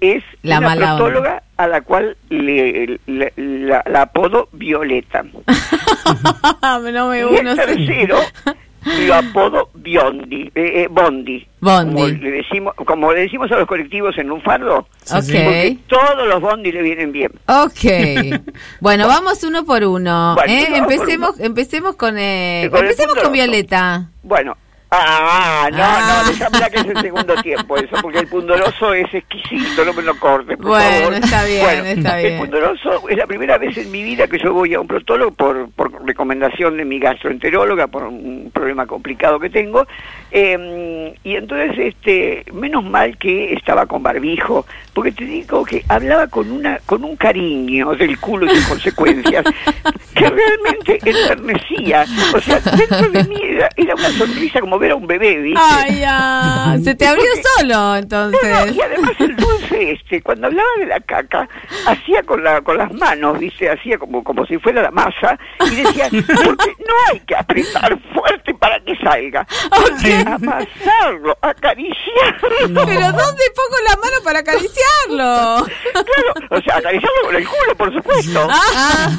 es 0.00 0.22
La 0.42 0.58
una 0.58 0.68
mala 0.68 0.94
onda. 0.94 1.04
protóloga 1.04 1.42
a 1.56 1.66
la 1.68 1.80
cual 1.82 2.16
le, 2.30 2.98
le- 3.06 3.32
la, 3.36 3.82
la 3.86 4.02
apodo 4.02 4.48
Violeta. 4.52 5.22
no 6.62 7.08
me 7.08 7.20
Y 7.20 7.22
uno 7.22 7.50
el 7.52 7.56
tercero 7.56 8.18
lo 9.06 9.14
apodo 9.14 9.68
Biondi, 9.74 10.50
eh, 10.54 10.82
eh, 10.82 10.88
Bondi. 10.90 11.46
Bondi. 11.60 11.92
Como 11.94 12.08
le, 12.08 12.30
decimos, 12.30 12.74
como 12.74 13.12
le 13.12 13.20
decimos 13.20 13.52
a 13.52 13.56
los 13.56 13.68
colectivos 13.68 14.16
en 14.16 14.28
Lunfardo, 14.28 14.88
Sí, 15.04 15.20
sí. 15.22 15.32
porque 15.32 15.78
Ok. 15.82 15.88
todos 15.88 16.26
los 16.28 16.40
Bondi 16.40 16.72
le 16.72 16.82
vienen 16.82 17.12
bien. 17.12 17.32
Ok. 17.46 18.40
Bueno, 18.80 19.06
vamos 19.06 19.42
uno 19.44 19.64
por 19.64 19.84
uno. 19.84 20.34
Bueno, 20.34 20.50
¿eh? 20.52 20.66
vamos 20.70 20.84
por 20.86 20.92
Empecemos, 20.94 21.34
uno. 21.36 21.44
empecemos 21.44 21.96
con, 21.96 22.16
eh, 22.18 22.68
con 22.70 22.80
empecemos 22.80 23.16
con. 23.18 23.32
Violeta. 23.32 24.08
Bueno, 24.22 24.56
ah, 24.90 25.68
no, 25.72 25.78
Ah. 25.82 26.22
no, 26.24 26.30
déjame 26.30 26.70
que 26.70 26.80
es 26.80 26.86
el 26.96 27.00
segundo 27.02 27.34
tiempo 27.42 27.76
eso, 27.76 27.96
porque 28.02 28.18
el 28.18 28.26
pundoroso 28.28 28.92
es 28.94 29.12
exquisito, 29.14 29.84
no 29.84 29.92
me 29.92 30.02
lo 30.02 30.18
cortes, 30.18 30.56
por 30.56 30.66
Bueno, 30.68 30.98
favor. 31.02 31.14
está 31.14 31.44
bien, 31.44 31.62
Bueno, 31.64 31.84
está 31.84 32.16
bien. 32.16 32.32
El 32.34 32.38
pundoroso 32.40 33.08
es 33.08 33.16
la 33.16 33.26
primera 33.26 33.58
vez 33.58 33.76
en 33.78 33.90
mi 33.90 34.02
vida 34.02 34.26
que 34.26 34.38
yo 34.38 34.52
voy 34.52 34.74
a 34.74 34.80
un 34.80 34.86
protólogo 34.86 35.30
por, 35.32 35.70
por 35.70 36.06
recomendación 36.06 36.76
de 36.76 36.84
mi 36.84 36.98
gastroenteróloga, 36.98 37.86
por 37.86 38.04
un 38.04 38.50
problema 38.52 38.86
complicado 38.86 39.38
que 39.38 39.50
tengo, 39.50 39.86
eh, 40.32 41.14
y 41.24 41.34
entonces, 41.36 41.76
este, 41.78 42.44
menos 42.52 42.84
mal 42.84 43.16
que 43.18 43.52
estaba 43.54 43.86
con 43.86 44.02
barbijo, 44.02 44.66
porque 44.94 45.12
te 45.12 45.24
digo 45.24 45.64
que 45.64 45.84
hablaba 45.88 46.26
con 46.28 46.50
una, 46.50 46.78
con 46.86 47.04
un 47.04 47.16
cariño 47.16 47.94
del 47.94 48.18
culo 48.18 48.46
y 48.46 48.50
sus 48.56 48.66
consecuencias, 48.68 49.44
que 50.14 50.28
realmente 50.28 50.98
enternecía, 51.04 52.04
o 52.34 52.40
sea, 52.40 52.60
dentro 52.60 53.08
de 53.10 53.24
mí 53.24 53.40
era, 53.42 53.68
era 53.76 53.94
una 53.94 54.10
sonrisa 54.10 54.60
como 54.60 54.78
ver 54.78 54.92
a 54.92 54.96
un 54.96 55.06
bebé, 55.06 55.38
¿viste? 55.38 55.60
Ay, 55.62 56.00
ya. 56.00 56.76
Se 56.82 56.94
te 56.94 57.06
abrió 57.06 57.24
solo, 57.56 57.74
No, 57.74 57.90
no, 57.90 57.96
entonces. 57.96 58.76
y 58.76 58.80
además 58.80 59.12
el 59.18 59.36
este, 59.82 60.22
cuando 60.22 60.46
hablaba 60.48 60.68
de 60.78 60.86
la 60.86 61.00
caca, 61.00 61.48
hacía 61.86 62.22
con 62.22 62.42
la 62.44 62.60
con 62.60 62.76
las 62.78 62.92
manos, 62.92 63.38
¿viste? 63.38 63.70
Hacía 63.70 63.98
como, 63.98 64.22
como 64.22 64.44
si 64.46 64.58
fuera 64.58 64.82
la 64.82 64.90
masa 64.90 65.38
y 65.70 65.76
decía, 65.76 66.08
porque 66.10 66.74
no 66.78 66.94
hay 67.10 67.20
que 67.20 67.36
apretar 67.36 67.98
fuerte 68.14 68.54
para 68.54 68.78
que 68.80 68.94
salga, 68.96 69.46
hay 69.70 70.02
que 70.02 70.14
amasarlo, 70.28 71.36
acariciarlo. 71.40 72.84
Pero 72.86 73.06
¿dónde 73.12 73.44
pongo 73.54 73.76
la 73.88 73.96
mano 73.96 74.16
para 74.24 74.40
acariciarlo? 74.40 75.66
Claro, 75.92 76.48
o 76.50 76.60
sea, 76.62 76.76
acariciarlo 76.76 77.22
con 77.24 77.36
el 77.36 77.46
culo, 77.48 77.74
por 77.76 77.92
supuesto. 77.94 78.48
Ah, 78.50 79.10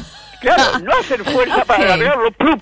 Claro, 0.42 0.80
no 0.80 0.92
hacer 0.94 1.24
fuerza 1.24 1.64
para 1.66 1.84
agarrarlo, 1.94 2.32
¡plup! 2.32 2.60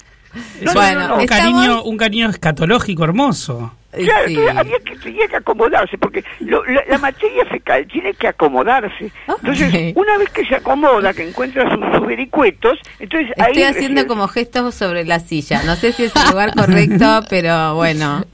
No, 0.61 0.73
no, 0.73 0.79
Bueno, 0.79 0.99
no, 0.99 1.07
no. 1.07 1.15
Un 1.15 1.21
Estamos- 1.21 1.41
cariño, 1.63 1.83
un 1.83 1.97
cariño 1.97 2.29
escatológico 2.29 3.03
hermoso. 3.05 3.73
Claro, 3.91 4.27
sí. 4.27 4.33
entonces 4.35 4.57
había 4.57 4.79
que, 4.79 4.95
tenía 4.97 5.27
que 5.27 5.35
acomodarse, 5.37 5.97
porque 5.97 6.23
lo- 6.41 6.63
la, 6.65 6.83
la 6.87 6.97
materia 6.99 7.43
fecal 7.45 7.87
tiene 7.87 8.13
que 8.13 8.27
acomodarse. 8.27 9.11
Entonces, 9.27 9.93
una 9.95 10.17
vez 10.17 10.29
que 10.29 10.45
se 10.45 10.55
acomoda, 10.55 11.11
que 11.13 11.27
encuentra 11.27 11.63
sus, 11.73 11.79
sus 11.97 12.05
vericuetos, 12.07 12.77
entonces 12.99 13.31
ahí... 13.39 13.47
Estoy 13.53 13.63
haciendo 13.63 14.05
como 14.07 14.27
gestos 14.27 14.75
sobre 14.75 15.05
la 15.05 15.19
silla. 15.19 15.63
No 15.63 15.75
sé 15.75 15.91
si 15.93 16.03
es 16.05 16.15
el 16.15 16.29
lugar 16.29 16.53
correcto, 16.55 17.21
pero 17.29 17.75
bueno. 17.75 18.23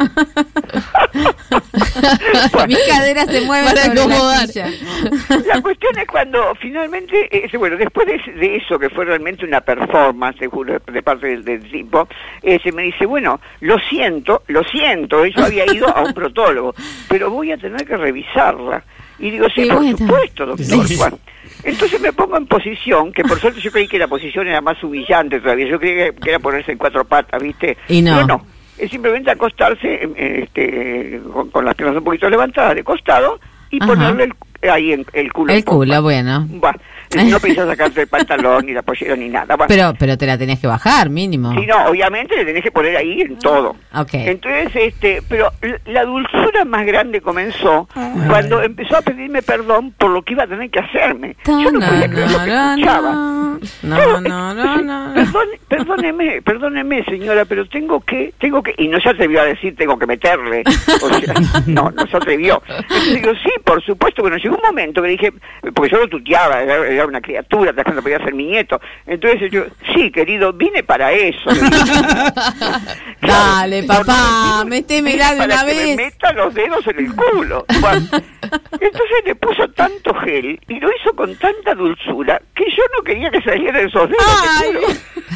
Mis 2.67 2.77
caderas 2.87 3.27
se 3.29 3.41
mueven 3.41 3.65
Para 3.65 3.83
sobre 3.83 3.95
la 3.95 4.01
acomodar. 4.03 4.47
silla. 4.47 4.69
La 5.47 5.61
cuestión 5.61 5.97
es 5.99 6.07
cuando 6.07 6.53
finalmente, 6.59 7.29
eh, 7.31 7.57
bueno, 7.57 7.77
después 7.77 8.07
de, 8.07 8.33
de 8.33 8.57
eso, 8.57 8.77
que 8.79 8.89
fue 8.89 9.05
realmente 9.05 9.45
una 9.45 9.61
performance, 9.61 10.37
te 10.39 10.47
juro, 10.47 10.79
de 10.79 11.03
parte 11.03 11.27
del, 11.27 11.43
del 11.45 11.69
tipo, 11.71 12.07
eh, 12.41 12.59
se 12.63 12.71
me 12.71 12.83
dice, 12.83 13.05
bueno, 13.05 13.39
lo 13.61 13.77
siento, 13.79 14.43
lo 14.47 14.63
siento, 14.63 15.25
yo 15.25 15.44
había 15.45 15.73
ido 15.73 15.87
a 15.87 16.03
un 16.03 16.13
protólogo, 16.13 16.75
pero 17.07 17.29
voy 17.29 17.51
a 17.51 17.57
tener 17.57 17.85
que 17.85 17.97
revisarla. 17.97 18.83
Y 19.17 19.31
digo, 19.31 19.47
sí, 19.53 19.65
por 19.65 19.77
bueno. 19.77 19.97
supuesto, 19.97 20.45
doctor. 20.45 20.87
Sí. 20.87 20.95
Bueno, 20.97 21.19
entonces 21.63 22.01
me 22.01 22.11
pongo 22.11 22.37
en 22.37 22.47
posición, 22.47 23.13
que 23.13 23.23
por 23.23 23.39
suerte 23.39 23.61
yo 23.61 23.71
creí 23.71 23.87
que 23.87 23.97
la 23.97 24.07
posición 24.07 24.47
era 24.47 24.61
más 24.61 24.83
humillante 24.83 25.39
todavía, 25.39 25.67
yo 25.67 25.79
creía 25.79 26.11
que 26.11 26.29
era 26.29 26.39
ponerse 26.39 26.73
en 26.73 26.77
cuatro 26.77 27.05
patas, 27.05 27.41
¿viste? 27.41 27.77
Y 27.87 28.01
no. 28.01 28.15
Pero 28.15 28.27
no. 28.27 28.45
es 28.77 28.91
simplemente 28.91 29.31
acostarse 29.31 30.09
este, 30.15 31.21
con, 31.31 31.49
con 31.49 31.63
las 31.63 31.75
piernas 31.75 31.97
un 31.97 32.03
poquito 32.03 32.29
levantadas 32.29 32.75
de 32.75 32.83
costado 32.83 33.39
y 33.71 33.77
Ajá. 33.77 33.87
ponerle 33.87 34.23
el, 34.61 34.69
ahí 34.69 34.91
en, 34.93 35.05
el 35.13 35.31
culo. 35.31 35.53
El 35.53 35.63
culo, 35.63 36.01
bueno. 36.01 36.45
Buah, 36.49 36.73
no 37.15 37.39
pensás 37.39 37.67
sacarte 37.67 38.01
el 38.01 38.07
pantalón, 38.07 38.65
ni 38.65 38.73
la 38.73 38.81
pollera, 38.81 39.15
ni 39.15 39.29
nada. 39.29 39.55
Buah. 39.55 39.67
Pero, 39.67 39.93
pero 39.97 40.17
te 40.17 40.25
la 40.25 40.37
tenés 40.37 40.59
que 40.59 40.67
bajar, 40.67 41.09
mínimo. 41.09 41.53
Sí, 41.53 41.65
no, 41.65 41.85
obviamente 41.85 42.35
le 42.35 42.45
tenés 42.45 42.63
que 42.63 42.71
poner 42.71 42.97
ahí 42.97 43.21
en 43.21 43.37
todo. 43.39 43.75
Ok. 43.93 44.13
Entonces, 44.13 44.71
este, 44.75 45.21
pero 45.27 45.51
la 45.85 46.03
dulzura 46.03 46.65
más 46.65 46.85
grande 46.85 47.21
comenzó 47.21 47.87
cuando 48.27 48.61
empezó 48.61 48.97
a 48.97 49.01
pedirme 49.01 49.41
perdón 49.41 49.91
por 49.91 50.11
lo 50.11 50.21
que 50.21 50.33
iba 50.33 50.43
a 50.43 50.47
tener 50.47 50.69
que 50.69 50.79
hacerme. 50.79 51.35
Yo 51.45 51.71
no 51.71 51.79
podía 51.79 52.09
creer 52.09 52.31
lo 52.31 52.43
que 52.43 52.51
escuchaba. 52.51 53.35
No, 53.83 54.21
no, 54.21 54.53
no, 54.53 54.81
no. 54.81 55.13
perdóneme, 55.67 56.41
perdóneme, 56.41 57.03
señora, 57.05 57.45
pero 57.45 57.67
tengo 57.67 58.01
que, 58.01 58.33
tengo 58.39 58.61
que, 58.61 58.73
y 58.77 58.87
no 58.87 58.99
se 58.99 59.09
atrevió 59.09 59.41
a 59.41 59.45
decir 59.45 59.75
tengo 59.75 59.97
que 59.97 60.05
meterle, 60.05 60.63
o 61.01 61.09
sea, 61.09 61.33
no, 61.65 61.91
no 61.91 62.07
se 62.07 62.17
atrevió. 62.17 62.61
Entonces 62.67 63.15
digo, 63.15 63.31
sí, 63.43 63.51
por 63.63 63.83
supuesto, 63.83 64.21
bueno, 64.21 64.37
llegó 64.37 64.55
un 64.55 64.61
momento 64.61 65.01
que 65.01 65.09
dije, 65.09 65.33
porque 65.73 65.91
yo 65.91 65.99
lo 65.99 66.07
tuteaba, 66.07 66.61
era, 66.95 67.05
una 67.05 67.21
criatura, 67.21 67.73
cuando 67.73 68.01
podía 68.01 68.19
ser 68.19 68.33
mi 68.33 68.45
nieto. 68.45 68.79
Entonces 69.05 69.51
yo, 69.51 69.63
sí, 69.93 70.11
querido, 70.11 70.53
vine 70.53 70.83
para 70.83 71.11
eso. 71.11 71.49
Dale, 73.21 73.83
papá, 73.83 74.63
métemela 74.65 75.35
de 75.35 75.45
una 75.45 75.63
vez. 75.63 75.97
me 75.97 76.05
meta 76.05 76.33
los 76.33 76.53
dedos 76.53 76.85
en 76.87 76.99
el 76.99 77.15
culo. 77.15 77.65
Bueno, 77.79 78.07
entonces 78.71 79.17
le 79.25 79.35
puso 79.35 79.67
tanto 79.69 80.13
gel 80.15 80.59
y 80.67 80.79
lo 80.79 80.89
hizo 80.95 81.15
con 81.15 81.35
tanta 81.35 81.75
dulzura 81.75 82.41
que 82.55 82.65
yo 82.65 82.83
no 82.97 83.03
quería 83.03 83.29
que 83.29 83.41
salieran 83.41 83.87
esos 83.87 84.09
dedos 84.09 84.25
Ay, 84.59 84.75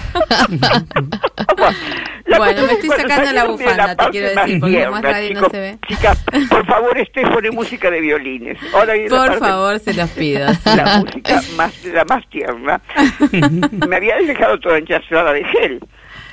Bueno, 2.38 2.62
me 2.62 2.74
es 2.74 2.80
estoy 2.84 2.90
sacando 2.90 3.32
la 3.34 3.44
bufanda, 3.46 3.88
te 3.90 3.96
parte 3.96 4.12
quiero 4.12 4.28
decir, 4.42 4.60
porque 4.60 4.84
como 4.86 4.98
es 4.98 5.04
radio 5.04 5.42
no 5.42 5.50
se 5.50 5.60
ve. 5.60 5.78
Chicas, 5.88 6.26
por 6.50 6.66
favor, 6.66 6.98
estés 6.98 7.30
pone 7.34 7.52
música 7.52 7.90
de 7.92 8.02
violines. 8.02 8.58
Ahora 8.74 8.96
la 8.96 9.08
Por 9.10 9.18
parte- 9.28 9.40
favor, 9.40 9.80
se 9.80 9.94
los 9.94 10.10
pido. 10.12 10.48
La 10.66 10.98
música 11.00 11.42
más, 11.56 11.86
la 11.86 12.06
más 12.06 12.30
tierna. 12.30 12.82
Me 13.88 13.96
había 13.96 14.18
dejado 14.18 14.60
toda 14.60 14.78
enchazada 14.78 15.34
de 15.34 15.44
gel. 15.46 15.80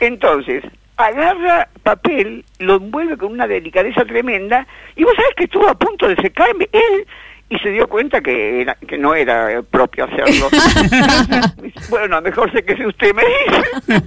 Entonces, 0.00 0.62
agarra 0.97 1.69
papel, 1.83 2.45
lo 2.59 2.76
envuelve 2.76 3.17
con 3.17 3.33
una 3.33 3.47
delicadeza 3.47 4.05
tremenda, 4.05 4.67
y 4.97 5.05
vos 5.05 5.12
sabés 5.17 5.35
que 5.37 5.45
estuvo 5.45 5.69
a 5.69 5.75
punto 5.79 6.09
de 6.09 6.17
secarme 6.17 6.69
él 6.73 7.07
y 7.49 7.59
se 7.59 7.71
dio 7.71 7.87
cuenta 7.88 8.21
que, 8.21 8.62
era- 8.62 8.75
que 8.75 8.99
no 8.99 9.15
era 9.15 9.62
propio 9.62 10.05
hacerlo. 10.05 10.49
bueno, 11.91 12.21
mejor 12.21 12.50
sé 12.53 12.65
que 12.65 12.76
si 12.76 12.85
usted 12.87 13.15
me 13.15 13.23
dice. 13.23 14.03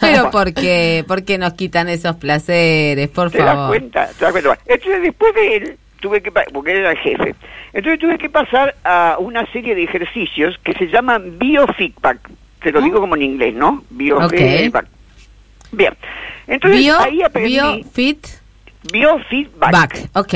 Pero 0.00 0.30
¿por 0.30 0.54
qué? 0.54 1.04
¿Por 1.06 1.24
qué 1.24 1.36
nos 1.38 1.52
quitan 1.54 1.88
esos 1.88 2.16
placeres? 2.16 3.08
Por 3.08 3.30
¿Te 3.30 3.38
das 3.38 3.54
favor. 3.54 3.68
cuenta? 3.68 4.08
¿Te 4.18 4.24
das 4.24 4.32
cuenta? 4.32 4.58
Entonces, 4.66 5.02
después 5.02 5.34
de 5.34 5.56
él, 5.56 5.76
tuve 6.00 6.22
que, 6.22 6.32
porque 6.32 6.72
él 6.72 6.78
era 6.78 6.92
el 6.92 6.98
jefe, 6.98 7.34
entonces 7.72 8.00
tuve 8.00 8.16
que 8.18 8.30
pasar 8.30 8.74
a 8.84 9.16
una 9.18 9.44
serie 9.52 9.74
de 9.74 9.84
ejercicios 9.84 10.58
que 10.64 10.72
se 10.72 10.86
llaman 10.86 11.38
biofeedback. 11.38 12.30
Te 12.62 12.72
lo 12.72 12.80
¿Mm? 12.80 12.84
digo 12.84 13.00
como 13.00 13.16
en 13.16 13.22
inglés, 13.22 13.54
¿no? 13.54 13.84
Biofeedback. 13.90 14.86
Bien. 15.72 15.94
Entonces, 16.46 16.80
Bio, 16.80 16.98
ahí 16.98 17.22
aprendí 17.22 17.50
bio, 17.52 17.78
fit, 17.92 18.26
biofeedback. 18.90 19.70
back. 19.72 20.08
Ok. 20.14 20.34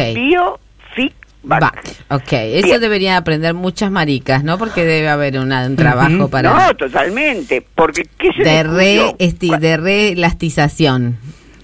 Biofeedback. 1.44 1.60
Back. 1.74 1.94
Ok, 2.10 2.32
eso 2.32 2.66
Bien. 2.66 2.80
deberían 2.80 3.16
aprender 3.16 3.54
muchas 3.54 3.90
maricas, 3.90 4.42
¿no? 4.44 4.58
Porque 4.58 4.84
debe 4.84 5.08
haber 5.08 5.38
una- 5.38 5.66
un 5.66 5.76
trabajo 5.76 6.28
para... 6.28 6.52
No, 6.52 6.74
totalmente. 6.76 7.64
Porque, 7.74 8.06
¿qué 8.18 8.30
se 8.36 8.42
de, 8.42 8.62
re, 8.62 9.00
esti- 9.18 9.58
de 9.58 9.76
reelastización. 9.76 11.18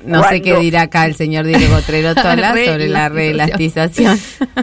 No 0.05 0.23
sé 0.25 0.41
qué 0.41 0.57
dirá 0.59 0.83
acá 0.83 1.05
el 1.05 1.15
señor 1.15 1.45
Diego 1.45 1.79
Trerotola 1.83 2.51
sobre 2.65 2.89
la 2.89 3.11
reelastización. 3.11 4.19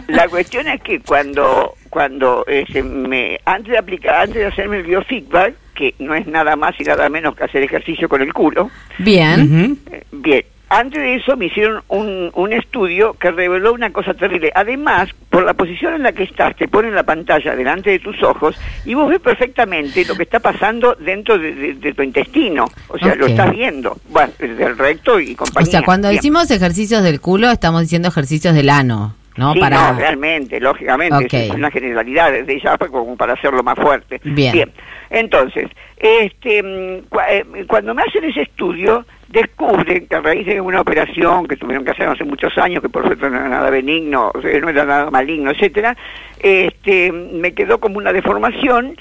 La 0.08 0.26
cuestión 0.28 0.66
es 0.66 0.80
que 0.82 0.98
cuando 1.00 1.74
cuando 1.90 2.44
este, 2.48 2.82
me 2.82 3.38
antes 3.44 3.70
de 3.72 3.78
aplicar 3.78 4.16
antes 4.22 4.34
de 4.34 4.46
hacerme 4.46 4.78
el 4.78 4.82
biofeedback 4.82 5.54
que 5.74 5.94
no 6.00 6.14
es 6.16 6.26
nada 6.26 6.56
más 6.56 6.74
y 6.80 6.82
nada 6.82 7.08
menos 7.08 7.36
que 7.36 7.44
hacer 7.44 7.62
ejercicio 7.62 8.08
con 8.08 8.20
el 8.20 8.32
culo 8.34 8.68
Bien. 8.98 9.78
Eh, 9.92 10.02
bien 10.10 10.42
antes 10.70 11.00
de 11.00 11.14
eso 11.16 11.36
me 11.36 11.46
hicieron 11.46 11.82
un, 11.88 12.30
un 12.34 12.52
estudio 12.52 13.14
que 13.14 13.30
reveló 13.30 13.72
una 13.72 13.90
cosa 13.92 14.14
terrible. 14.14 14.52
Además, 14.54 15.08
por 15.30 15.44
la 15.44 15.54
posición 15.54 15.94
en 15.94 16.02
la 16.02 16.12
que 16.12 16.24
estás, 16.24 16.54
te 16.56 16.68
ponen 16.68 16.94
la 16.94 17.02
pantalla 17.04 17.54
delante 17.56 17.90
de 17.90 17.98
tus 17.98 18.22
ojos 18.22 18.58
y 18.84 18.94
vos 18.94 19.08
ves 19.08 19.20
perfectamente 19.20 20.04
lo 20.04 20.14
que 20.14 20.24
está 20.24 20.40
pasando 20.40 20.94
dentro 20.94 21.38
de, 21.38 21.54
de- 21.54 21.74
de 21.74 21.94
tu 21.94 22.02
intestino. 22.02 22.66
O 22.88 22.98
sea, 22.98 23.14
lo 23.14 23.26
estás 23.26 23.50
viendo. 23.52 23.96
Bueno, 24.10 24.32
del 24.38 24.76
recto 24.76 25.18
y 25.20 25.32
O 25.34 25.36
compañía. 25.36 25.70
sea, 25.70 25.82
cuando 25.82 26.08
Bien. 26.08 26.18
decimos 26.18 26.50
ejercicios 26.50 27.02
del 27.02 27.20
culo, 27.20 27.50
estamos 27.50 27.82
diciendo 27.82 28.08
ejercicios 28.08 28.54
del 28.54 28.68
ano, 28.70 29.14
¿no? 29.36 29.54
Sí, 29.54 29.60
para... 29.60 29.92
no, 29.92 29.98
realmente, 29.98 30.60
lógicamente, 30.60 31.46
es 31.46 31.50
una 31.54 31.70
generalidad 31.70 32.32
desde 32.32 32.60
ya 32.60 32.76
pues, 32.76 32.90
como 32.90 33.16
para 33.16 33.34
hacerlo 33.34 33.62
más 33.62 33.76
fuerte. 33.78 34.20
Bien. 34.24 34.70
Entonces, 35.10 35.68
este, 35.96 36.62
mm, 36.62 37.04
eh, 37.30 37.64
cuando 37.66 37.94
me 37.94 38.02
hacen 38.02 38.24
ese 38.24 38.42
estudio, 38.42 39.06
descubren 39.28 40.06
que 40.06 40.16
a 40.16 40.20
raíz 40.20 40.46
de 40.46 40.60
una 40.60 40.80
operación 40.80 41.46
que 41.46 41.56
tuvieron 41.56 41.84
que 41.84 41.90
hacer 41.90 42.08
hace 42.08 42.24
muchos 42.24 42.56
años, 42.58 42.82
que 42.82 42.88
por 42.88 43.04
suerte 43.04 43.28
no 43.28 43.36
era 43.36 43.48
nada 43.48 43.70
benigno, 43.70 44.32
no 44.34 44.68
era 44.68 44.84
nada 44.84 45.10
maligno, 45.10 45.50
etcétera, 45.50 45.96
este, 46.40 47.12
me 47.12 47.52
quedó 47.52 47.78
como 47.78 47.98
una 47.98 48.12
deformación 48.12 48.96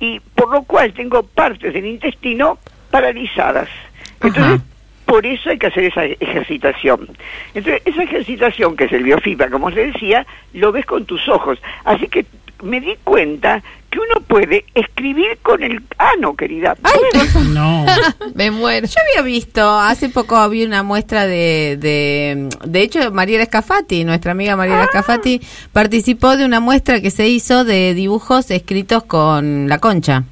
y 0.00 0.20
por 0.34 0.50
lo 0.50 0.62
cual 0.62 0.92
tengo 0.92 1.22
partes 1.22 1.72
del 1.72 1.86
intestino 1.86 2.58
paralizadas. 2.90 3.68
Entonces, 4.20 4.44
Ajá. 4.44 4.62
por 5.06 5.24
eso 5.26 5.50
hay 5.50 5.58
que 5.58 5.68
hacer 5.68 5.84
esa 5.84 6.04
ejercitación. 6.04 7.08
Entonces, 7.54 7.82
esa 7.84 8.02
ejercitación, 8.02 8.76
que 8.76 8.84
es 8.84 8.92
el 8.92 9.04
biofibra, 9.04 9.48
como 9.48 9.70
les 9.70 9.92
decía, 9.92 10.26
lo 10.54 10.72
ves 10.72 10.86
con 10.86 11.04
tus 11.04 11.28
ojos. 11.28 11.60
Así 11.84 12.08
que 12.08 12.26
me 12.62 12.80
di 12.80 12.96
cuenta 13.04 13.62
que 13.90 13.98
uno 13.98 14.20
puede 14.26 14.64
escribir 14.74 15.38
con 15.42 15.62
el 15.62 15.82
ano, 15.96 16.34
querida. 16.36 16.74
Puede. 16.76 17.44
No. 17.50 17.86
Me 18.34 18.50
muero. 18.50 18.86
Yo 18.86 18.94
había 19.10 19.22
visto, 19.22 19.78
hace 19.78 20.08
poco 20.08 20.36
había 20.36 20.66
una 20.66 20.82
muestra 20.82 21.26
de, 21.26 21.78
de, 21.80 22.48
de 22.66 22.82
hecho, 22.82 23.10
Mariela 23.12 23.44
Scafati, 23.46 24.04
nuestra 24.04 24.32
amiga 24.32 24.56
Mariela 24.56 24.82
Ah. 24.84 24.88
Scafati, 24.88 25.40
participó 25.72 26.36
de 26.36 26.44
una 26.44 26.60
muestra 26.60 27.00
que 27.00 27.10
se 27.10 27.28
hizo 27.28 27.64
de 27.64 27.94
dibujos 27.94 28.50
escritos 28.50 29.04
con 29.04 29.68
la 29.68 29.78
concha. 29.78 30.24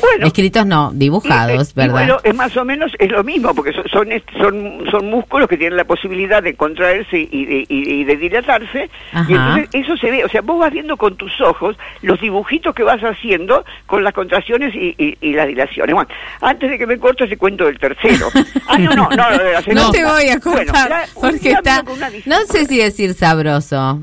Bueno, 0.00 0.26
escritos 0.26 0.66
no, 0.66 0.90
dibujados, 0.92 1.68
eh, 1.68 1.72
y 1.74 1.78
¿verdad? 1.78 1.92
bueno, 1.92 2.16
es 2.22 2.34
más 2.34 2.56
o 2.56 2.64
menos 2.64 2.92
es 2.98 3.10
lo 3.10 3.24
mismo, 3.24 3.54
porque 3.54 3.72
son, 3.72 3.84
son, 3.90 4.08
son, 4.38 4.90
son 4.90 5.10
músculos 5.10 5.48
que 5.48 5.56
tienen 5.56 5.76
la 5.76 5.84
posibilidad 5.84 6.42
de 6.42 6.54
contraerse 6.54 7.18
y 7.30 7.44
de, 7.46 7.66
y, 7.68 8.04
de 8.04 8.16
dilatarse. 8.16 8.90
Ajá. 9.12 9.26
Y 9.28 9.32
entonces 9.34 9.68
eso 9.72 9.96
se 9.96 10.10
ve, 10.10 10.24
o 10.24 10.28
sea, 10.28 10.42
vos 10.42 10.58
vas 10.58 10.72
viendo 10.72 10.96
con 10.96 11.16
tus 11.16 11.40
ojos 11.40 11.76
los 12.02 12.20
dibujitos 12.20 12.74
que 12.74 12.82
vas 12.82 13.00
haciendo 13.00 13.64
con 13.86 14.04
las 14.04 14.12
contracciones 14.12 14.74
y, 14.74 14.94
y, 14.98 15.16
y 15.20 15.32
las 15.32 15.46
dilaciones. 15.46 15.94
Bueno, 15.94 16.10
antes 16.40 16.70
de 16.70 16.78
que 16.78 16.86
me 16.86 16.98
cortes, 16.98 17.28
te 17.28 17.36
cuento 17.36 17.64
del 17.64 17.78
tercero. 17.78 18.28
Ah, 18.68 18.78
no, 18.78 18.90
no, 18.96 19.08
no, 19.10 19.30
de 19.38 19.52
la 19.52 19.62
segunda. 19.62 19.82
no 19.82 19.90
te 19.92 20.04
voy 20.04 20.28
a 20.28 20.38
Bueno, 20.38 20.72
la- 20.72 21.04
porque 21.14 21.50
está, 21.52 21.84
con 21.84 21.94
una 21.94 22.10
no 22.24 22.36
sé 22.46 22.64
si 22.66 22.78
decir 22.78 23.14
sabroso, 23.14 24.02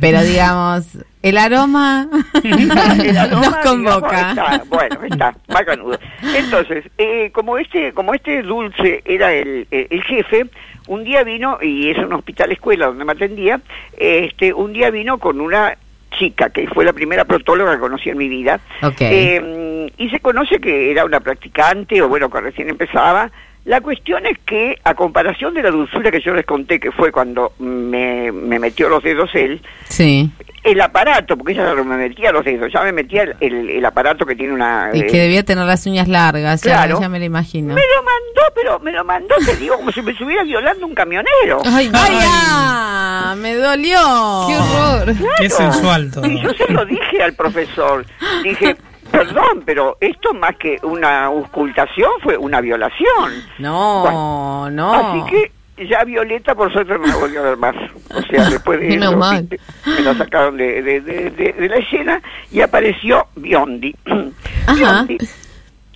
pero 0.00 0.22
digamos, 0.22 0.86
el 1.28 1.38
aroma 1.38 2.06
El 2.44 3.16
aroma, 3.16 3.46
nos 3.46 3.56
convoca. 3.56 4.32
digamos, 4.32 4.52
está, 4.52 4.62
bueno, 4.68 4.98
está, 5.10 5.34
bacanudo. 5.48 5.98
Entonces, 6.36 6.84
eh, 6.98 7.30
como 7.32 7.58
este 7.58 7.92
como 7.92 8.14
este 8.14 8.42
dulce 8.42 9.02
era 9.04 9.32
el, 9.32 9.66
el- 9.70 9.86
el 9.90 10.02
jefe, 10.04 10.46
un 10.86 11.02
día 11.04 11.24
vino, 11.24 11.58
y 11.62 11.90
es 11.90 11.98
un 11.98 12.12
hospital 12.12 12.52
escuela 12.52 12.86
donde 12.86 13.04
me 13.04 13.12
atendía, 13.12 13.60
este 13.96 14.52
un 14.52 14.72
día 14.72 14.90
vino 14.90 15.18
con 15.18 15.40
una 15.40 15.76
chica, 16.18 16.50
que 16.50 16.68
fue 16.68 16.84
la 16.84 16.92
primera 16.92 17.24
protóloga 17.24 17.72
que 17.74 17.80
conocí 17.80 18.08
en 18.10 18.18
mi 18.18 18.28
vida, 18.28 18.60
Ok. 18.82 19.00
Eh, 19.00 19.90
y 19.96 20.10
se 20.10 20.20
conoce 20.20 20.60
que 20.60 20.90
era 20.92 21.04
una 21.04 21.20
practicante, 21.20 22.00
o 22.02 22.08
bueno, 22.08 22.30
que 22.30 22.40
recién 22.40 22.68
empezaba. 22.68 23.30
La 23.64 23.80
cuestión 23.80 24.26
es 24.26 24.38
que, 24.44 24.78
a 24.84 24.94
comparación 24.94 25.54
de 25.54 25.62
la 25.62 25.70
dulzura 25.70 26.10
que 26.10 26.20
yo 26.20 26.34
les 26.34 26.44
conté, 26.44 26.78
que 26.78 26.92
fue 26.92 27.10
cuando 27.10 27.52
me, 27.58 28.30
me 28.30 28.58
metió 28.58 28.90
los 28.90 29.02
dedos 29.02 29.30
él, 29.34 29.62
Sí, 29.88 30.30
el 30.62 30.80
aparato, 30.82 31.36
porque 31.36 31.52
ella 31.52 31.72
no 31.74 31.82
me 31.84 31.96
metía 31.96 32.30
los 32.30 32.44
dedos, 32.44 32.70
ya 32.72 32.82
me 32.82 32.92
metía 32.92 33.22
el, 33.22 33.34
el- 33.40 33.70
el 33.70 33.84
aparato 33.86 34.26
que 34.26 34.34
tiene 34.36 34.52
una... 34.52 34.90
y 34.92 35.00
eh, 35.00 35.06
que 35.06 35.18
debía 35.18 35.42
tener 35.44 35.64
las 35.64 35.86
uñas 35.86 36.08
largas, 36.08 36.60
ya- 36.62 36.72
Claro. 36.84 37.00
ya, 37.00 37.08
me 37.08 37.18
lo 37.18 37.24
imagino. 37.24 37.74
Me 37.74 37.80
lo 37.80 38.02
mandó, 38.02 38.54
pero 38.54 38.80
me 38.80 38.92
lo 38.92 39.02
mandó, 39.04 39.34
te 39.46 39.56
digo, 39.56 39.76
como 39.76 39.90
si 39.92 40.02
me 40.02 40.12
estuviera 40.12 40.42
violando 40.42 40.86
un 40.86 40.94
camionero. 40.94 41.62
Ay, 41.64 41.88
no. 41.88 41.98
¡Ay! 42.02 43.38
¡Me 43.38 43.54
dolió! 43.54 43.98
¡Qué 44.46 44.56
horror! 44.56 45.14
Qué 45.38 45.48
Claro. 45.48 45.72
sensual 45.72 46.10
todo. 46.12 46.26
Y 46.26 46.40
yo 46.42 46.50
se 46.52 46.70
lo 46.70 46.84
dije 46.84 47.22
al 47.22 47.32
profesor. 47.34 48.04
Dije, 48.42 48.76
perdón, 49.18 49.62
pero 49.64 49.96
esto 50.00 50.34
más 50.34 50.56
que 50.56 50.78
una 50.82 51.30
ocultación 51.30 52.10
fue 52.22 52.36
una 52.36 52.60
violación. 52.60 53.32
No, 53.58 54.70
no. 54.70 54.94
Así 54.94 55.30
que 55.30 55.86
ya 55.86 56.04
Violeta 56.04 56.54
por 56.54 56.72
suerte 56.72 56.96
no 56.98 57.06
la 57.06 57.16
volvió 57.16 57.40
a 57.40 57.44
ver 57.44 57.56
más. 57.56 57.74
O 58.14 58.22
sea, 58.22 58.44
después 58.50 58.80
de 58.80 58.94
eso 58.94 59.16
me 59.16 60.02
la 60.02 60.14
sacaron 60.14 60.56
de, 60.56 60.82
de, 60.82 61.00
de, 61.00 61.68
la 61.68 61.76
escena 61.76 62.22
y 62.50 62.60
apareció 62.60 63.26
Biondi. 63.36 63.94
Ajá. 64.66 64.74
Biondi 64.74 65.18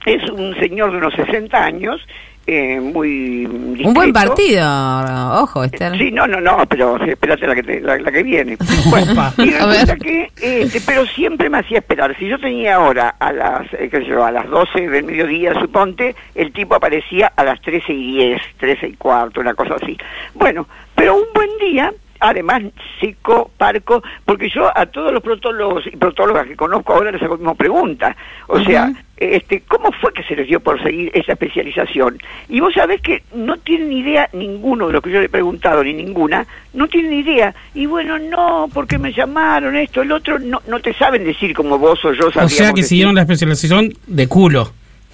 es 0.06 0.30
un 0.30 0.54
señor 0.58 0.92
de 0.92 0.98
unos 0.98 1.14
60 1.14 1.56
años 1.56 2.00
eh, 2.50 2.80
muy 2.80 3.44
Un 3.46 3.92
buen 3.94 4.10
discreto. 4.12 4.12
partido, 4.12 5.42
ojo, 5.42 5.64
Esther. 5.64 5.96
Sí, 5.98 6.10
no, 6.10 6.26
no, 6.26 6.40
no, 6.40 6.56
pero 6.68 6.96
espérate 7.04 7.46
la 7.46 7.54
que, 7.54 7.62
te- 7.62 7.80
la, 7.80 7.98
la 7.98 8.10
que 8.10 8.22
viene. 8.22 8.56
Bueno, 8.88 9.12
y 9.38 9.50
resulta 9.50 9.96
que, 9.96 10.30
este, 10.40 10.80
pero 10.86 11.04
siempre 11.06 11.50
me 11.50 11.58
hacía 11.58 11.78
esperar. 11.78 12.16
Si 12.18 12.26
yo 12.26 12.38
tenía 12.38 12.76
ahora 12.76 13.14
a 13.18 13.32
las, 13.32 13.72
eh, 13.74 13.88
qué 13.90 13.98
sé 13.98 14.06
yo, 14.06 14.24
a 14.24 14.30
las 14.32 14.48
12 14.48 14.88
del 14.88 15.04
mediodía, 15.04 15.52
suponte, 15.60 16.16
el 16.34 16.52
tipo 16.52 16.74
aparecía 16.74 17.32
a 17.36 17.44
las 17.44 17.60
13 17.60 17.92
y 17.92 18.12
10, 18.14 18.42
13 18.58 18.88
y 18.88 18.92
cuarto, 18.94 19.40
una 19.40 19.54
cosa 19.54 19.74
así. 19.80 19.96
Bueno, 20.34 20.66
pero 20.94 21.16
un 21.16 21.24
buen 21.34 21.50
día, 21.60 21.92
además 22.20 22.62
seco, 23.00 23.50
parco, 23.56 24.02
porque 24.24 24.48
yo 24.50 24.70
a 24.76 24.86
todos 24.86 25.12
los 25.12 25.22
protólogos 25.22 25.86
y 25.86 25.96
protólogas 25.96 26.46
que 26.46 26.56
conozco 26.56 26.94
ahora 26.94 27.10
les 27.10 27.22
hago 27.22 27.34
la 27.34 27.38
misma 27.38 27.54
pregunta. 27.54 28.16
O 28.46 28.60
sea, 28.60 28.92
este, 29.16 29.62
¿cómo 29.66 29.90
fue 29.92 30.12
que 30.12 30.22
se 30.22 30.36
les 30.36 30.46
dio 30.46 30.60
por 30.60 30.82
seguir 30.82 31.10
esa 31.14 31.32
especialización? 31.32 32.18
Y 32.48 32.60
vos 32.60 32.74
sabés 32.74 33.00
que 33.00 33.22
no 33.34 33.56
tienen 33.58 33.92
idea 33.92 34.28
ninguno 34.32 34.86
de 34.86 34.92
lo 34.92 35.02
que 35.02 35.10
yo 35.10 35.20
le 35.20 35.26
he 35.26 35.30
preguntado, 35.30 35.82
ni 35.82 35.92
ninguna, 35.92 36.46
no 36.74 36.88
tienen 36.88 37.12
idea. 37.12 37.54
Y 37.74 37.86
bueno, 37.86 38.18
no, 38.18 38.68
porque 38.72 38.98
me 38.98 39.12
llamaron, 39.12 39.76
esto, 39.76 40.02
el 40.02 40.12
otro, 40.12 40.38
no, 40.38 40.62
no 40.68 40.80
te 40.80 40.92
saben 40.94 41.24
decir 41.24 41.54
como 41.54 41.78
vos 41.78 42.04
o 42.04 42.12
yo 42.12 42.28
O 42.28 42.30
sea 42.30 42.68
que 42.68 42.76
decir. 42.76 42.84
siguieron 42.84 43.14
la 43.14 43.22
especialización 43.22 43.92
de 44.06 44.28
culo. 44.28 44.72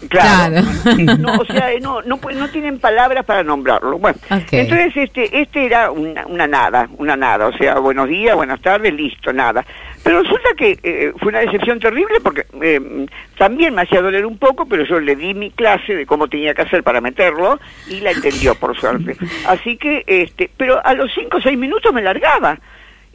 Claro. 0.09 0.63
Claro. 0.83 1.17
No, 1.19 1.33
o 1.35 1.45
sea, 1.45 1.69
no, 1.81 2.03
no, 2.03 2.19
no 2.35 2.49
tienen 2.49 2.79
palabras 2.79 3.25
para 3.25 3.43
nombrarlo. 3.43 3.99
Bueno, 3.99 4.19
entonces 4.29 4.93
este, 4.97 5.41
este 5.41 5.67
era 5.67 5.91
una, 5.91 6.27
una 6.27 6.47
nada, 6.47 6.89
una 6.99 7.17
nada. 7.17 7.47
O 7.47 7.57
sea, 7.57 7.79
buenos 7.79 8.09
días, 8.09 8.35
buenas 8.37 8.61
tardes, 8.61 8.93
listo, 8.93 9.33
nada. 9.33 9.65
Pero 10.03 10.23
resulta 10.23 10.51
que 10.57 10.79
eh, 10.83 11.13
fue 11.19 11.29
una 11.29 11.41
decepción 11.41 11.81
terrible 11.81 12.17
porque 12.23 12.47
eh, 12.61 13.07
también 13.39 13.75
me 13.75 13.83
hacía 13.83 14.03
doler 14.03 14.27
un 14.27 14.37
poco, 14.39 14.67
pero 14.67 14.85
yo 14.85 15.01
le 15.01 15.17
di 15.17 15.33
mi 15.33 15.51
clase 15.51 15.95
de 15.95 16.05
cómo 16.07 16.29
tenía 16.29 16.53
que 16.55 16.63
hacer 16.63 16.83
para 16.83 17.01
meterlo 17.01 17.59
y 17.89 18.01
la 18.01 18.11
entendió, 18.11 18.55
por 18.55 18.79
suerte. 18.79 19.17
Así 19.47 19.77
que, 19.79 20.05
este, 20.07 20.51
pero 20.57 20.85
a 20.85 20.93
los 20.95 21.11
cinco 21.15 21.39
o 21.39 21.41
seis 21.41 21.57
minutos 21.57 21.93
me 21.93 22.03
largaba. 22.03 22.59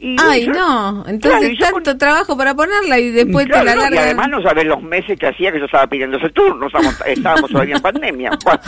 Y 0.02 0.16
Ay, 0.18 0.46
yo- 0.46 0.52
no, 0.54 1.04
entonces 1.06 1.58
con- 1.70 1.82
tanto 1.82 1.98
trabajo 1.98 2.34
para 2.34 2.54
ponerla 2.54 2.98
y 2.98 3.10
después 3.10 3.44
Claro, 3.46 3.60
te 3.70 3.76
la 3.76 3.90
no, 3.90 3.94
y 3.94 3.98
además 3.98 4.28
no 4.30 4.40
sabes 4.42 4.64
los 4.64 4.82
meses 4.82 5.18
que 5.18 5.26
hacía 5.26 5.52
que 5.52 5.58
yo 5.58 5.66
estaba 5.66 5.86
pidiendo 5.88 6.16
ese 6.16 6.30
turno, 6.30 6.66
estábamos, 6.68 6.94
estábamos 7.06 7.50
todavía 7.50 7.76
en 7.76 7.82
pandemia. 7.82 8.30
Bueno, 8.42 8.60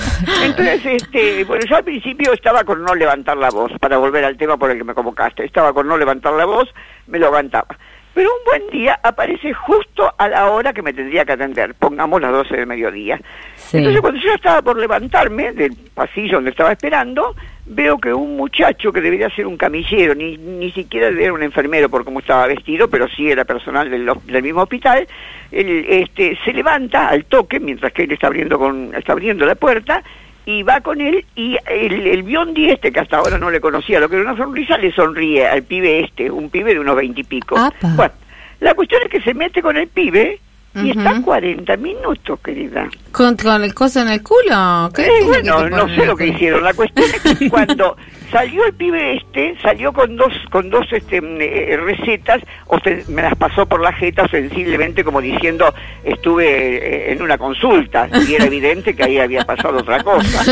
entonces, 0.45 0.85
este, 0.85 1.45
bueno, 1.45 1.65
yo 1.67 1.77
al 1.77 1.85
principio 1.85 2.35
estaba 2.35 2.65
con 2.65 2.83
no 2.83 2.95
levantar 2.95 3.39
la 3.39 3.49
voz, 3.49 3.73
para 3.81 3.97
volver 3.97 4.25
al 4.27 4.37
tema 4.37 4.59
por 4.59 4.71
el 4.73 4.77
que 4.77 4.85
me 4.85 4.93
convocaste, 4.93 5.45
estaba 5.47 5.73
con 5.73 5.89
no 5.89 5.97
levantar 5.97 6.35
la 6.35 6.45
voz, 6.45 6.69
me 7.07 7.19
lo 7.19 7.27
levantaba. 7.31 7.79
Pero 8.15 8.29
un 8.29 8.45
buen 8.45 8.71
día 8.71 8.99
aparece 9.03 9.55
justo 9.55 10.13
a 10.19 10.29
la 10.29 10.51
hora 10.51 10.73
que 10.73 10.83
me 10.83 10.93
tendría 10.93 11.25
que 11.25 11.33
atender, 11.33 11.75
pongamos 11.75 12.21
las 12.21 12.33
12 12.33 12.57
del 12.57 12.67
mediodía. 12.67 13.21
Sí. 13.55 13.79
Entonces 13.79 14.01
cuando 14.01 14.21
yo 14.21 14.35
estaba 14.35 14.61
por 14.61 14.79
levantarme 14.79 15.53
del 15.53 15.75
pasillo 15.95 16.37
donde 16.37 16.51
estaba 16.51 16.73
esperando, 16.73 17.35
veo 17.65 17.99
que 17.99 18.13
un 18.13 18.37
muchacho 18.37 18.93
que 18.93 19.01
debería 19.01 19.31
ser 19.31 19.47
un 19.47 19.57
camillero, 19.57 20.15
ni, 20.15 20.37
ni 20.37 20.71
siquiera 20.73 21.09
era 21.09 21.33
un 21.33 21.43
enfermero 21.43 21.89
por 21.89 22.05
cómo 22.05 22.21
estaba 22.21 22.47
vestido, 22.47 22.89
pero 22.89 23.09
sí 23.09 23.31
era 23.31 23.45
personal 23.45 23.89
del, 23.89 24.11
del 24.27 24.43
mismo 24.43 24.63
hospital, 24.63 25.07
él, 25.51 25.87
este, 25.89 26.39
se 26.45 26.53
levanta 26.53 27.09
al 27.09 27.25
toque 27.25 27.61
mientras 27.61 27.93
que 27.93 28.03
él 28.03 28.13
está 28.13 28.27
abriendo, 28.27 28.59
con, 28.59 28.95
está 28.95 29.13
abriendo 29.13 29.47
la 29.47 29.55
puerta 29.55 30.03
y 30.45 30.63
va 30.63 30.81
con 30.81 31.01
él 31.01 31.25
y 31.37 31.57
el, 31.67 32.07
el 32.07 32.23
biondi 32.23 32.71
este, 32.71 32.91
que 32.93 33.01
hasta 33.01 33.19
ahora 33.19 33.39
no 33.39 33.51
le 33.51 33.61
conocía 33.61 34.01
lo 34.01 34.09
que 34.09 34.17
era 34.17 34.31
una 34.31 34.37
sonrisa, 34.37 34.77
le 34.79 34.93
sonríe 34.93 35.47
al 35.47 35.63
pibe 35.63 36.01
este, 36.01 36.31
un 36.31 36.51
pibe 36.51 36.75
de 36.75 36.81
unos 36.81 36.97
veintipico. 36.97 37.57
Bueno, 37.97 38.13
la 38.61 38.75
cuestión 38.75 39.03
es 39.05 39.09
que 39.09 39.21
se 39.21 39.35
mete 39.35 39.63
con 39.63 39.77
el 39.77 39.89
pibe 39.89 40.41
y 40.75 40.91
está 40.91 41.21
40 41.23 41.77
minutos, 41.77 42.39
querida. 42.45 42.89
¿Con, 43.13 43.37
con 43.37 43.63
el 43.63 43.75
coso 43.75 44.01
en 44.01 44.09
el 44.09 44.23
culo? 44.23 44.91
¿Qué 44.95 45.03
Eh, 45.07 45.25
bueno, 45.25 45.69
no 45.69 45.89
sé 45.95 46.07
lo 46.07 46.17
que 46.17 46.29
hicieron. 46.29 46.63
La 46.65 46.73
cuestión 46.73 47.07
es 47.15 47.21
que 47.39 47.51
cuando 47.51 47.97
salió 48.31 48.65
el 48.65 48.73
pibe 48.73 49.17
este, 49.17 49.55
salió 49.61 49.93
con 49.93 50.17
dos, 50.17 50.33
con 50.51 50.71
dos 50.71 50.87
este, 50.93 51.21
mm, 51.21 51.37
eh, 51.41 51.77
recetas, 51.77 52.41
o 52.69 52.79
se- 52.81 53.05
me 53.09 53.21
las 53.23 53.35
pasó 53.37 53.67
por 53.67 53.83
la 53.83 53.93
jeta 53.93 54.27
sensiblemente 54.29 55.05
como 55.05 55.21
diciendo 55.21 55.75
estuve 56.05 56.47
eh, 56.49 57.13
en 57.13 57.21
una 57.21 57.37
consulta 57.37 58.09
y 58.27 58.35
era 58.35 58.47
evidente 58.47 58.97
que 58.97 59.03
ahí 59.05 59.19
había 59.19 59.45
pasado 59.45 59.79
otra 59.79 60.03
cosa. 60.03 60.43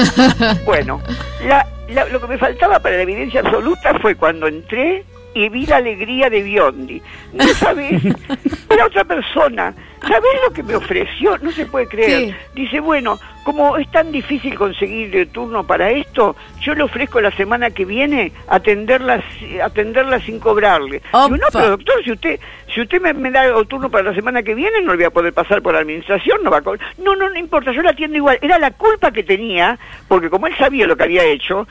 Bueno, 0.67 1.01
la- 1.47 1.67
la- 1.89 2.05
lo 2.07 2.21
que 2.21 2.27
me 2.27 2.39
faltaba 2.39 2.79
para 2.81 2.97
la 2.97 3.03
evidencia 3.03 3.41
absoluta 3.41 3.99
fue 4.01 4.15
cuando 4.17 4.47
entré 4.47 5.05
y 5.35 5.49
vi 5.49 5.65
la 5.65 5.77
alegría 5.77 6.29
de 6.29 6.43
Biondi. 6.43 7.01
No 7.33 7.47
sabes, 7.55 8.03
era 8.69 8.87
otra 8.87 9.05
persona. 9.05 9.73
¿Sabes 10.01 10.31
lo 10.47 10.53
que 10.53 10.63
me 10.63 10.75
ofreció? 10.75 11.37
No 11.39 11.51
se 11.51 11.67
puede 11.67 11.87
creer. 11.87 12.37
Dice, 12.55 12.81
bueno, 12.81 13.19
como 13.45 13.77
es 13.77 13.91
tan 13.91 14.13
difícil 14.13 14.55
conseguir 14.55 15.31
turno 15.33 15.67
para 15.67 15.91
esto, 15.91 16.37
yo 16.61 16.75
le 16.75 16.83
ofrezco 16.83 17.21
la 17.21 17.31
semana 17.33 17.71
que 17.71 17.85
viene 17.85 18.33
atenderla, 18.49 19.23
atenderla 19.63 20.21
sin 20.21 20.41
cobrarle. 20.41 21.03
Digo, 21.13 21.37
no, 21.37 21.47
pero 21.53 21.71
doctor, 21.71 22.03
si 22.05 22.13
usted 22.13 22.41
si 22.75 22.81
usted 22.81 23.01
me, 23.01 23.13
me 23.13 23.31
da 23.31 23.47
el 23.47 23.67
turno 23.67 23.91
para 23.91 24.11
la 24.11 24.15
semana 24.15 24.43
que 24.43 24.55
viene, 24.55 24.81
no 24.83 24.93
le 24.93 24.99
voy 24.99 25.05
a 25.07 25.11
poder 25.11 25.33
pasar 25.33 25.61
por 25.61 25.75
la 25.75 25.81
administración, 25.81 26.39
no 26.43 26.51
va 26.51 26.59
a 26.59 26.63
cobrar. 26.63 26.87
No, 26.99 27.17
no, 27.17 27.29
no 27.29 27.39
importa, 27.39 27.73
yo 27.73 27.83
la 27.83 27.91
atiendo 27.91 28.17
igual. 28.17 28.39
Era 28.41 28.59
la 28.59 28.71
culpa 28.71 29.11
que 29.11 29.25
tenía, 29.25 29.79
porque 30.07 30.31
como 30.31 30.47
él 30.47 30.57
sabía 30.57 30.87
lo 30.87 30.97
que 30.97 31.05
había 31.05 31.25
hecho, 31.25 31.67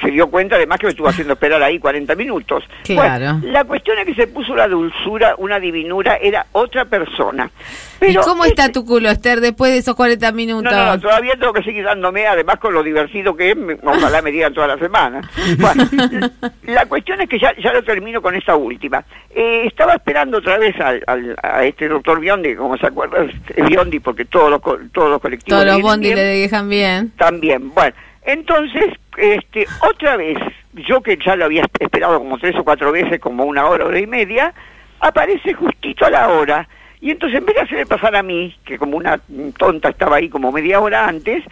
se 0.00 0.10
dio 0.10 0.28
cuenta 0.28 0.56
además 0.56 0.78
que 0.78 0.86
me 0.86 0.90
estuvo 0.90 1.08
haciendo 1.08 1.34
esperar 1.34 1.62
ahí 1.62 1.78
40 1.78 2.14
minutos. 2.14 2.64
Claro. 2.84 3.34
Bueno, 3.38 3.52
la 3.52 3.64
cuestión 3.64 3.98
es 3.98 4.06
que 4.06 4.14
se 4.14 4.26
puso 4.26 4.54
la 4.54 4.68
dulzura, 4.68 5.34
una 5.38 5.58
divinura, 5.58 6.16
era 6.16 6.46
otra 6.52 6.84
persona. 6.84 7.50
¿Y 7.96 8.06
Pero 8.06 8.22
cómo 8.22 8.44
está 8.44 8.66
este- 8.66 8.74
tu 8.80 8.84
culo, 8.86 9.10
Esther, 9.10 9.40
después 9.40 9.72
de 9.72 9.78
esos 9.78 9.94
40 9.94 10.30
no, 10.30 10.36
minutos? 10.36 10.72
no, 10.72 10.86
no, 10.86 11.00
todavía 11.00 11.34
tengo 11.38 11.52
que 11.52 11.62
seguir 11.62 11.84
dándome, 11.84 12.26
además 12.26 12.56
con 12.58 12.72
lo 12.72 12.82
divertido 12.82 13.36
que 13.36 13.50
es, 13.50 13.56
ojalá 13.82 14.22
me 14.22 14.30
digan 14.30 14.54
toda 14.54 14.66
la 14.68 14.78
semana. 14.78 15.20
Bueno, 15.58 15.84
la, 16.64 16.86
cuestión 16.86 17.20
es 17.20 17.28
que 17.28 17.38
ya, 17.38 17.54
ya 17.62 17.72
lo 17.72 17.82
termino 17.82 18.22
con 18.22 18.34
esta 18.34 18.56
última. 18.56 19.04
Eh, 19.34 19.64
estaba 19.66 19.94
esperando 19.94 20.38
otra 20.38 20.58
vez 20.58 20.74
al, 20.80 21.02
al- 21.06 21.36
a 21.42 21.64
este 21.64 21.88
doctor 21.88 22.20
Biondi, 22.20 22.54
como 22.54 22.76
se 22.78 22.86
acuerda, 22.86 23.24
es 23.54 23.66
Biondi 23.66 24.00
porque 24.00 24.24
todos 24.24 24.50
los, 24.50 24.60
todos 24.92 25.10
los 25.10 25.20
colectivos... 25.20 25.62
Todos 25.62 25.80
los 25.82 25.98
bien. 26.00 26.16
le 26.16 26.22
dejan 26.22 26.68
bien. 26.68 27.10
También, 27.16 27.70
bueno, 27.74 27.94
entonces, 28.22 28.94
este, 29.16 29.66
otra 29.82 30.16
vez, 30.16 30.38
yo 30.74 31.02
que 31.02 31.18
ya 31.24 31.36
lo 31.36 31.46
había 31.46 31.64
esperado 31.78 32.18
como 32.18 32.38
tres 32.38 32.54
o 32.56 32.64
cuatro 32.64 32.92
veces, 32.92 33.20
como 33.20 33.44
una 33.44 33.66
hora, 33.66 33.86
hora 33.86 33.98
y 33.98 34.06
media, 34.06 34.54
aparece 35.00 35.54
justito 35.54 36.06
a 36.06 36.10
la 36.10 36.28
hora. 36.28 36.68
Y 37.00 37.10
entonces, 37.10 37.38
en 37.38 37.46
vez 37.46 37.56
de 37.56 37.62
hacerme 37.62 37.86
pasar 37.86 38.14
a 38.14 38.22
mí, 38.22 38.54
que 38.64 38.78
como 38.78 38.96
una 38.96 39.20
tonta 39.56 39.88
estaba 39.88 40.16
ahí 40.16 40.28
como 40.28 40.52
media 40.52 40.80
hora 40.80 41.08
antes, 41.08 41.42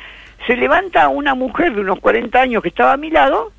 se 0.46 0.56
levanta 0.56 1.08
una 1.08 1.34
mujer 1.34 1.74
de 1.74 1.80
unos 1.80 1.98
40 2.00 2.40
años 2.40 2.62
que 2.62 2.68
estaba 2.68 2.92
a 2.92 2.98
mi 2.98 3.10
lado 3.10 3.52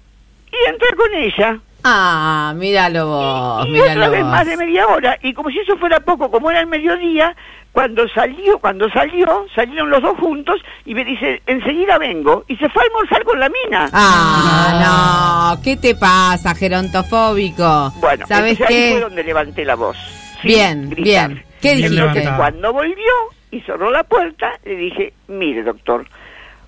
y 0.52 0.70
entra 0.70 0.88
con 0.96 1.14
ella. 1.14 1.60
Ah, 1.84 2.54
míralo 2.56 3.08
vos, 3.08 3.66
y 3.68 3.72
míralo 3.72 3.92
otra 3.92 4.10
vez 4.10 4.22
vos. 4.22 4.32
más 4.32 4.46
de 4.46 4.58
media 4.58 4.88
hora. 4.88 5.18
Y 5.22 5.34
como 5.34 5.50
si 5.50 5.60
eso 5.60 5.78
fuera 5.78 6.00
poco, 6.00 6.30
como 6.30 6.52
era 6.52 6.60
el 6.60 6.68
mediodía, 6.68 7.36
cuando 7.72 8.08
salió, 8.10 8.60
cuando 8.60 8.90
salió, 8.90 9.46
salieron 9.56 9.90
los 9.90 10.02
dos 10.02 10.18
juntos 10.18 10.60
y 10.86 10.94
me 10.94 11.06
dice, 11.06 11.42
enseguida 11.46 11.98
vengo. 11.98 12.44
Y 12.48 12.58
se 12.58 12.68
fue 12.70 12.84
a 12.84 12.86
almorzar 12.86 13.24
con 13.24 13.40
la 13.40 13.50
mina. 13.50 13.90
Ah, 13.94 15.54
no, 15.56 15.62
¿qué 15.64 15.78
te 15.78 15.96
pasa, 15.96 16.54
gerontofóbico? 16.56 17.94
Bueno, 18.02 18.26
¿sabes 18.28 18.60
entonces 18.60 18.70
ahí 18.70 18.76
qué? 18.76 18.92
fue 18.92 19.02
donde 19.02 19.24
levanté 19.24 19.66
la 19.66 19.76
voz. 19.76 19.98
Bien, 20.44 20.90
gritar. 20.90 21.30
bien. 21.30 21.44
¿Qué 21.62 21.76
dijiste? 21.76 22.30
Cuando 22.38 22.74
volvió 22.74 23.14
y 23.52 23.62
cerró 23.62 23.92
la 23.92 24.04
puerta, 24.04 24.52
le 24.64 24.76
dije, 24.76 25.14
mire 25.28 25.64
doctor, 25.64 26.06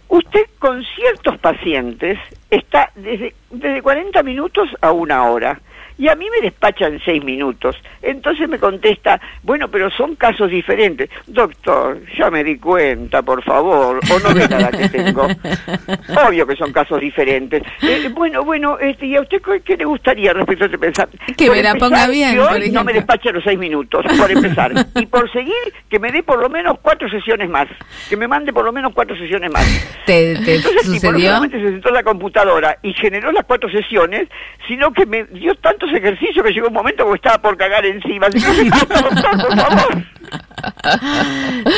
usted 0.07 0.45
con 0.59 0.83
ciertos 0.95 1.37
pacientes 1.39 2.19
está 2.51 2.91
desde, 2.95 3.33
desde 3.49 3.81
40 3.81 4.21
minutos 4.23 4.69
a 4.81 4.91
una 4.91 5.23
hora. 5.23 5.59
Y 5.97 6.07
a 6.07 6.15
mí 6.15 6.25
me 6.31 6.41
despachan 6.41 6.99
seis 7.05 7.23
minutos. 7.23 7.75
Entonces 8.01 8.49
me 8.49 8.57
contesta, 8.57 9.21
bueno, 9.43 9.67
pero 9.67 9.91
son 9.91 10.15
casos 10.15 10.49
diferentes. 10.49 11.07
Doctor, 11.27 12.01
ya 12.17 12.31
me 12.31 12.43
di 12.43 12.57
cuenta, 12.57 13.21
por 13.21 13.43
favor, 13.43 13.99
o 14.11 14.19
no 14.19 14.33
ve 14.33 14.47
nada 14.49 14.71
que 14.71 14.89
tengo. 14.89 15.27
Obvio 16.27 16.47
que 16.47 16.55
son 16.55 16.71
casos 16.71 16.99
diferentes. 16.99 17.61
Eh, 17.83 18.09
bueno, 18.15 18.43
bueno, 18.43 18.79
este, 18.79 19.05
¿y 19.05 19.15
a 19.15 19.21
usted 19.21 19.41
qué, 19.43 19.59
qué 19.61 19.77
le 19.77 19.85
gustaría 19.85 20.33
respecto 20.33 20.63
a 20.63 20.67
este 20.67 20.79
pensar? 20.79 21.07
Que 21.37 21.45
Por 21.47 21.55
me 21.57 21.61
la 21.61 21.69
empezar, 21.71 21.89
ponga 21.89 22.07
bien, 22.07 22.37
por 22.37 22.51
hoy 22.53 22.71
no 22.71 22.83
me 22.83 22.93
despacha 22.93 23.31
los 23.31 23.43
seis 23.43 23.59
minutos, 23.59 24.03
por 24.17 24.31
empezar. 24.31 24.71
y 24.95 25.05
por 25.05 25.31
seguir, 25.31 25.53
que 25.87 25.99
me 25.99 26.11
dé 26.11 26.23
por 26.23 26.39
lo 26.39 26.49
menos 26.49 26.79
cuatro 26.81 27.07
sesiones 27.09 27.47
más. 27.47 27.67
Que 28.09 28.17
me 28.17 28.27
mande 28.27 28.51
por 28.51 28.65
lo 28.65 28.71
menos 28.71 28.91
cuatro 28.95 29.15
sesiones 29.17 29.51
más. 29.51 29.65
¿Te, 30.07 30.33
te 30.43 30.55
Entonces, 30.55 30.81
tipo, 30.91 31.11
no 31.11 31.19
sucedió? 31.19 31.27
solamente 31.27 31.59
se 31.59 31.67
sentó 31.67 31.89
en 31.89 31.95
la 31.95 32.03
computadora, 32.03 32.40
computadora 32.41 32.77
y 32.81 32.93
generó 32.93 33.31
las 33.31 33.45
cuatro 33.45 33.69
sesiones, 33.69 34.27
sino 34.67 34.91
que 34.91 35.05
me 35.05 35.23
dio 35.25 35.53
tantos 35.55 35.89
ejercicios 35.93 36.45
que 36.45 36.51
llegó 36.53 36.67
un 36.67 36.73
momento 36.73 37.07
que 37.09 37.15
estaba 37.15 37.37
por 37.41 37.57
cagar 37.57 37.85
encima. 37.85 38.27
Así 38.27 38.39
que, 38.41 38.69
doctor, 38.69 39.47
por 39.47 39.55
favor. 39.57 40.03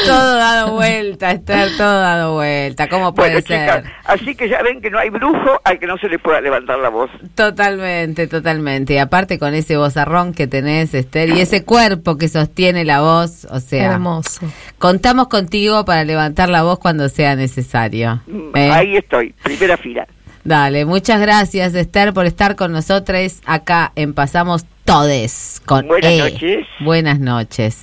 todo 0.05 0.35
dado 0.35 0.73
vuelta, 0.73 1.31
Esther, 1.31 1.69
todo 1.77 1.99
dado 2.01 2.33
vuelta. 2.33 2.87
¿Cómo 2.87 3.13
puede 3.13 3.41
Bueno, 3.41 3.47
ser? 3.47 3.83
así 4.05 4.35
que 4.35 4.49
ya 4.49 4.61
ven 4.61 4.81
que 4.81 4.89
no 4.89 4.99
hay 4.99 5.09
brujo 5.09 5.59
al 5.63 5.79
que 5.79 5.87
no 5.87 5.97
se 5.97 6.07
le 6.07 6.19
pueda 6.19 6.41
levantar 6.41 6.77
la 6.79 6.89
voz. 6.89 7.09
Totalmente, 7.35 8.27
totalmente. 8.27 8.93
Y 8.93 8.97
aparte 8.97 9.39
con 9.39 9.53
ese 9.53 9.77
vozarrón 9.77 10.33
que 10.33 10.47
tenés, 10.47 10.93
Esther, 10.93 11.29
y 11.29 11.41
ese 11.41 11.63
cuerpo 11.63 12.17
que 12.17 12.27
sostiene 12.29 12.85
la 12.85 13.01
voz, 13.01 13.45
o 13.45 13.59
sea, 13.59 13.93
Hermoso. 13.93 14.45
contamos 14.77 15.27
contigo 15.27 15.85
para 15.85 16.03
levantar 16.03 16.49
la 16.49 16.63
voz 16.63 16.79
cuando 16.79 17.09
sea 17.09 17.35
necesario. 17.35 18.21
Mm, 18.27 18.57
¿eh? 18.57 18.71
Ahí 18.71 18.97
estoy, 18.97 19.33
primera 19.43 19.77
fila. 19.77 20.05
Dale, 20.43 20.85
muchas 20.85 21.21
gracias, 21.21 21.73
Esther, 21.73 22.13
por 22.13 22.25
estar 22.25 22.55
con 22.55 22.71
nosotros 22.73 23.35
acá 23.45 23.93
en 23.95 24.13
Pasamos 24.13 24.65
Todes 24.83 25.61
con 25.65 25.87
Buenas 25.87 26.11
E. 26.11 26.17
noches. 26.19 26.65
Buenas 26.81 27.19
noches. 27.19 27.77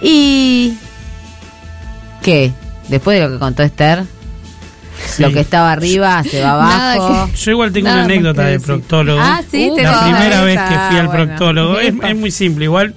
Y 0.00 0.74
¿qué? 2.22 2.50
Después 2.88 3.18
de 3.20 3.26
lo 3.26 3.34
que 3.34 3.38
contó 3.38 3.62
Esther, 3.62 4.04
Sí. 5.06 5.22
lo 5.22 5.30
que 5.32 5.40
estaba 5.40 5.70
arriba 5.70 6.24
se 6.24 6.42
va 6.42 6.52
abajo. 6.94 7.30
Yo 7.36 7.50
igual 7.52 7.72
tengo 7.72 7.88
una 7.90 8.04
anécdota 8.04 8.42
de 8.46 8.58
proctólogo. 8.58 9.20
Ah, 9.22 9.42
sí, 9.48 9.68
Uh, 9.70 9.76
la 9.78 10.00
primera 10.02 10.42
vez 10.44 10.58
que 10.58 10.74
fui 10.88 10.98
al 10.98 11.06
bueno. 11.08 11.26
proctólogo. 11.26 11.78
Es 11.78 12.16
muy 12.16 12.30
simple. 12.30 12.64
Igual 12.64 12.94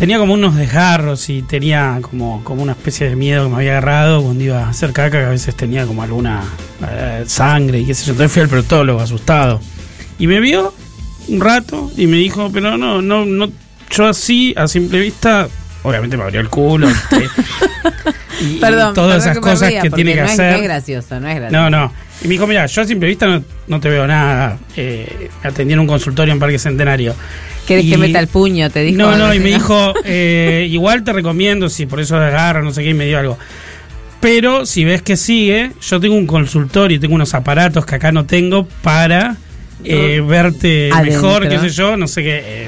tenía 0.00 0.18
como 0.18 0.32
unos 0.32 0.56
desgarros 0.56 1.28
y 1.28 1.42
tenía 1.42 1.98
como, 2.00 2.42
como 2.42 2.62
una 2.62 2.72
especie 2.72 3.06
de 3.06 3.16
miedo 3.16 3.44
que 3.44 3.50
me 3.50 3.56
había 3.56 3.72
agarrado 3.72 4.22
cuando 4.22 4.42
iba 4.42 4.64
a 4.64 4.70
hacer 4.70 4.94
caca, 4.94 5.18
que 5.18 5.26
a 5.26 5.28
veces 5.28 5.54
tenía 5.54 5.84
como 5.84 6.02
alguna 6.02 6.42
eh, 6.88 7.24
sangre 7.26 7.80
y 7.80 7.84
qué 7.84 7.92
sé 7.92 8.06
yo. 8.06 8.12
Entonces 8.12 8.32
fui 8.32 8.40
al 8.40 8.48
proctólogo 8.48 8.98
asustado. 8.98 9.60
Y 10.18 10.26
me 10.26 10.40
vio 10.40 10.72
un 11.28 11.40
rato 11.42 11.92
y 11.98 12.06
me 12.06 12.16
dijo, 12.16 12.48
pero 12.50 12.78
no, 12.78 13.02
no, 13.02 13.26
no, 13.26 13.50
yo 13.90 14.06
así, 14.06 14.54
a 14.56 14.68
simple 14.68 15.00
vista, 15.00 15.50
obviamente 15.82 16.16
me 16.16 16.22
abrió 16.24 16.40
el 16.40 16.48
culo. 16.48 16.88
este, 16.88 17.24
y, 18.40 18.44
y 18.56 18.58
Perdón, 18.60 18.94
todas 18.94 19.24
perdón 19.24 19.30
esas 19.30 19.38
cosas 19.52 19.68
ría, 19.70 19.82
que 19.82 19.90
tiene 19.90 20.14
que 20.14 20.20
no 20.20 20.26
es- 20.26 20.32
hacer. 20.32 20.52
no 20.52 20.56
es 20.58 20.62
gracioso, 20.64 21.20
no 21.20 21.28
es 21.28 21.36
gracioso. 21.36 21.62
No, 21.62 21.70
no. 21.70 21.92
Y 22.22 22.28
me 22.28 22.32
dijo, 22.34 22.46
mira, 22.46 22.66
yo 22.66 22.82
a 22.82 22.84
simple 22.84 23.08
vista 23.08 23.26
no, 23.26 23.42
no 23.68 23.80
te 23.80 23.88
veo 23.88 24.06
nada. 24.06 24.58
Eh, 24.76 25.30
atendí 25.42 25.72
en 25.72 25.78
un 25.80 25.86
consultorio 25.86 26.32
en 26.34 26.38
Parque 26.38 26.58
Centenario. 26.58 27.14
¿Querés 27.66 27.86
que 27.86 27.96
meta 27.96 28.18
el 28.18 28.26
puño? 28.26 28.68
Te 28.68 28.80
dijo. 28.80 28.98
No, 28.98 29.16
no, 29.16 29.32
y 29.32 29.38
me 29.38 29.50
dijo, 29.50 29.94
eh, 30.04 30.66
igual 30.70 31.02
te 31.04 31.12
recomiendo, 31.12 31.68
si 31.68 31.86
por 31.86 32.00
eso 32.00 32.16
agarra, 32.16 32.60
no 32.62 32.72
sé 32.72 32.82
qué, 32.82 32.90
y 32.90 32.94
me 32.94 33.06
dio 33.06 33.18
algo. 33.18 33.38
Pero 34.20 34.66
si 34.66 34.84
ves 34.84 35.00
que 35.00 35.16
sigue, 35.16 35.70
yo 35.80 35.98
tengo 35.98 36.14
un 36.14 36.26
consultorio 36.26 36.98
y 36.98 37.00
tengo 37.00 37.14
unos 37.14 37.32
aparatos 37.32 37.86
que 37.86 37.94
acá 37.94 38.12
no 38.12 38.26
tengo 38.26 38.66
para 38.82 39.36
eh, 39.82 40.20
verte 40.26 40.90
Adentro. 40.92 41.22
mejor, 41.22 41.48
qué 41.48 41.58
sé 41.58 41.70
yo, 41.70 41.96
no 41.96 42.06
sé 42.06 42.22
qué. 42.22 42.66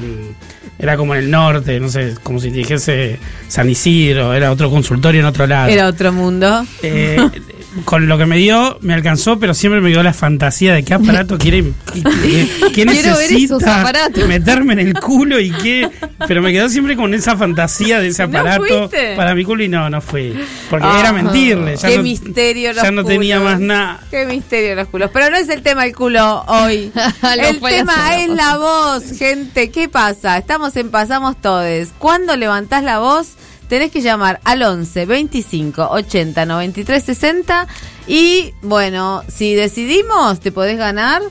Era 0.82 0.96
como 0.96 1.14
en 1.14 1.20
el 1.20 1.30
norte, 1.30 1.78
no 1.78 1.88
sé, 1.88 2.16
como 2.24 2.40
si 2.40 2.50
dijese 2.50 3.20
San 3.46 3.70
Isidro, 3.70 4.34
era 4.34 4.50
otro 4.50 4.68
consultorio 4.68 5.20
en 5.20 5.26
otro 5.26 5.46
lado. 5.46 5.70
Era 5.70 5.86
otro 5.86 6.12
mundo. 6.12 6.66
Eh, 6.82 7.16
con 7.84 8.06
lo 8.08 8.18
que 8.18 8.26
me 8.26 8.36
dio, 8.36 8.78
me 8.82 8.94
alcanzó, 8.94 9.38
pero 9.38 9.54
siempre 9.54 9.80
me 9.80 9.88
dio 9.90 10.02
la 10.02 10.12
fantasía 10.12 10.74
de 10.74 10.82
qué 10.82 10.94
aparato 10.94 11.38
quiere, 11.38 11.72
qué, 11.92 12.48
qué- 12.74 12.84
necesita 12.86 13.90
meterme 14.28 14.74
en 14.74 14.78
el 14.80 14.94
culo 14.94 15.40
y 15.40 15.50
qué. 15.50 15.90
Pero 16.28 16.42
me 16.42 16.52
quedó 16.52 16.68
siempre 16.68 16.96
con 16.96 17.14
esa 17.14 17.36
fantasía 17.36 18.00
de 18.00 18.08
ese 18.08 18.26
¿No 18.26 18.38
aparato 18.38 18.90
para 19.16 19.34
mi 19.34 19.44
culo 19.44 19.62
y 19.64 19.68
no, 19.68 19.88
no 19.90 20.00
fui. 20.00 20.34
Porque 20.70 20.86
Ah, 20.88 20.98
era 21.00 21.12
mentirle. 21.12 21.76
Ya 21.76 21.88
Qué 21.88 21.96
no, 21.96 22.02
misterio 22.02 22.72
los 22.72 22.82
Ya 22.82 22.90
no 22.90 23.04
tenía 23.04 23.40
más 23.40 23.58
nada. 23.60 24.00
Qué 24.10 24.26
misterio 24.26 24.74
los 24.74 24.88
culos. 24.88 25.10
Pero 25.12 25.30
no 25.30 25.36
es 25.36 25.48
el 25.48 25.62
tema 25.62 25.84
el 25.84 25.94
culo 25.94 26.44
hoy. 26.46 26.92
El 27.38 27.60
tema 27.60 28.16
es 28.16 28.28
la 28.28 28.58
voz, 28.58 29.04
gente. 29.18 29.70
¿Qué 29.70 29.88
pasa? 29.88 30.36
Estamos 30.38 30.76
en 30.76 30.90
Pasamos 30.90 31.40
Todes. 31.40 31.90
Cuando 31.98 32.36
levantás 32.36 32.82
la 32.84 32.98
voz, 32.98 33.28
tenés 33.72 33.90
que 33.90 34.02
llamar 34.02 34.38
al 34.44 34.62
11 34.62 35.06
25 35.06 35.88
80 35.92 36.44
93 36.44 37.04
60. 37.04 37.66
Y 38.06 38.52
bueno, 38.60 39.22
si 39.28 39.54
decidimos, 39.54 40.40
te 40.40 40.52
podés 40.52 40.76
ganar. 40.76 41.22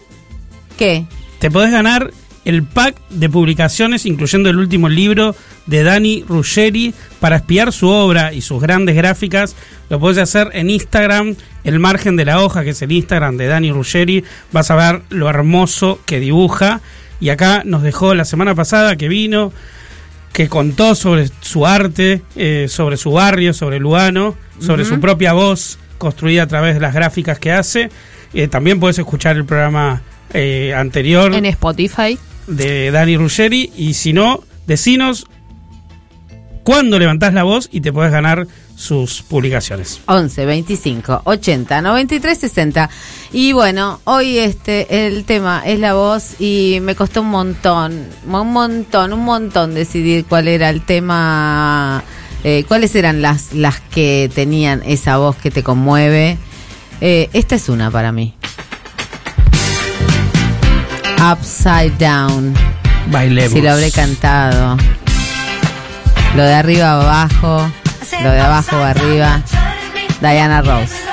¿Qué? 0.75 1.05
Te 1.37 1.51
podés 1.51 1.69
ganar 1.69 2.09
el 2.43 2.63
pack 2.63 2.95
de 3.11 3.29
publicaciones, 3.29 4.07
incluyendo 4.07 4.49
el 4.49 4.57
último 4.57 4.89
libro 4.89 5.35
de 5.67 5.83
Dani 5.83 6.25
Ruggeri, 6.27 6.95
para 7.19 7.35
espiar 7.35 7.71
su 7.71 7.89
obra 7.89 8.33
y 8.33 8.41
sus 8.41 8.59
grandes 8.59 8.95
gráficas. 8.95 9.55
Lo 9.91 9.99
podés 9.99 10.17
hacer 10.17 10.49
en 10.53 10.71
Instagram, 10.71 11.35
el 11.63 11.77
margen 11.77 12.15
de 12.15 12.25
la 12.25 12.43
hoja, 12.43 12.63
que 12.63 12.71
es 12.71 12.81
el 12.81 12.91
Instagram 12.91 13.37
de 13.37 13.45
Dani 13.45 13.71
Ruggeri. 13.71 14.23
Vas 14.51 14.71
a 14.71 14.75
ver 14.75 15.03
lo 15.11 15.29
hermoso 15.29 15.99
que 16.07 16.19
dibuja. 16.19 16.81
Y 17.19 17.29
acá 17.29 17.61
nos 17.65 17.83
dejó 17.83 18.15
la 18.15 18.25
semana 18.25 18.55
pasada 18.55 18.95
que 18.95 19.09
vino, 19.09 19.53
que 20.31 20.47
contó 20.47 20.95
sobre 20.95 21.29
su 21.41 21.65
arte, 21.65 22.21
eh, 22.35 22.67
sobre 22.69 22.97
su 22.97 23.11
barrio, 23.11 23.53
sobre 23.53 23.79
Lugano, 23.79 24.35
sobre 24.59 24.85
su 24.85 24.99
propia 24.99 25.33
voz 25.33 25.77
construida 25.97 26.43
a 26.43 26.47
través 26.47 26.75
de 26.75 26.79
las 26.79 26.93
gráficas 26.93 27.39
que 27.39 27.51
hace. 27.51 27.89
Eh, 28.33 28.47
también 28.47 28.79
puedes 28.79 28.97
escuchar 28.97 29.35
el 29.35 29.45
programa 29.45 30.01
eh, 30.33 30.73
anterior 30.75 31.33
En 31.33 31.45
Spotify. 31.45 32.17
de 32.47 32.91
Dani 32.91 33.17
Ruggeri 33.17 33.71
y 33.75 33.93
si 33.93 34.13
no, 34.13 34.43
decinos 34.67 35.27
cuándo 36.63 36.97
levantás 36.97 37.33
la 37.33 37.43
voz 37.43 37.67
y 37.71 37.81
te 37.81 37.91
puedes 37.91 38.11
ganar 38.11 38.47
sus 38.81 39.21
publicaciones. 39.21 40.01
11 40.07 40.45
25 40.45 41.21
80 41.23 41.81
93 41.83 42.37
60 42.37 42.89
y 43.31 43.53
bueno 43.53 44.01
hoy 44.05 44.39
este 44.39 45.05
el 45.05 45.23
tema 45.23 45.61
es 45.63 45.79
la 45.79 45.93
voz 45.93 46.41
y 46.41 46.79
me 46.81 46.95
costó 46.95 47.21
un 47.21 47.29
montón 47.29 48.07
un 48.25 48.51
montón 48.51 49.13
un 49.13 49.23
montón 49.23 49.75
decidir 49.75 50.25
cuál 50.25 50.47
era 50.47 50.69
el 50.71 50.81
tema 50.81 52.03
eh, 52.43 52.65
cuáles 52.67 52.95
eran 52.95 53.21
las 53.21 53.53
las 53.53 53.79
que 53.79 54.31
tenían 54.33 54.81
esa 54.83 55.17
voz 55.17 55.35
que 55.35 55.51
te 55.51 55.61
conmueve. 55.61 56.39
Eh, 56.99 57.29
esta 57.33 57.55
es 57.55 57.69
una 57.69 57.91
para 57.91 58.11
mí. 58.11 58.33
Upside 61.31 61.93
Down. 61.99 62.55
Bailemos. 63.11 63.53
si 63.53 63.61
lo 63.61 63.71
habré 63.71 63.91
cantado. 63.91 64.77
Lo 66.35 66.43
de 66.43 66.53
arriba 66.53 66.93
abajo 66.93 67.69
lo 68.23 68.31
de 68.31 68.39
abajo 68.39 68.75
arriba. 68.77 69.41
Diana 70.21 70.61
Rose 70.61 71.10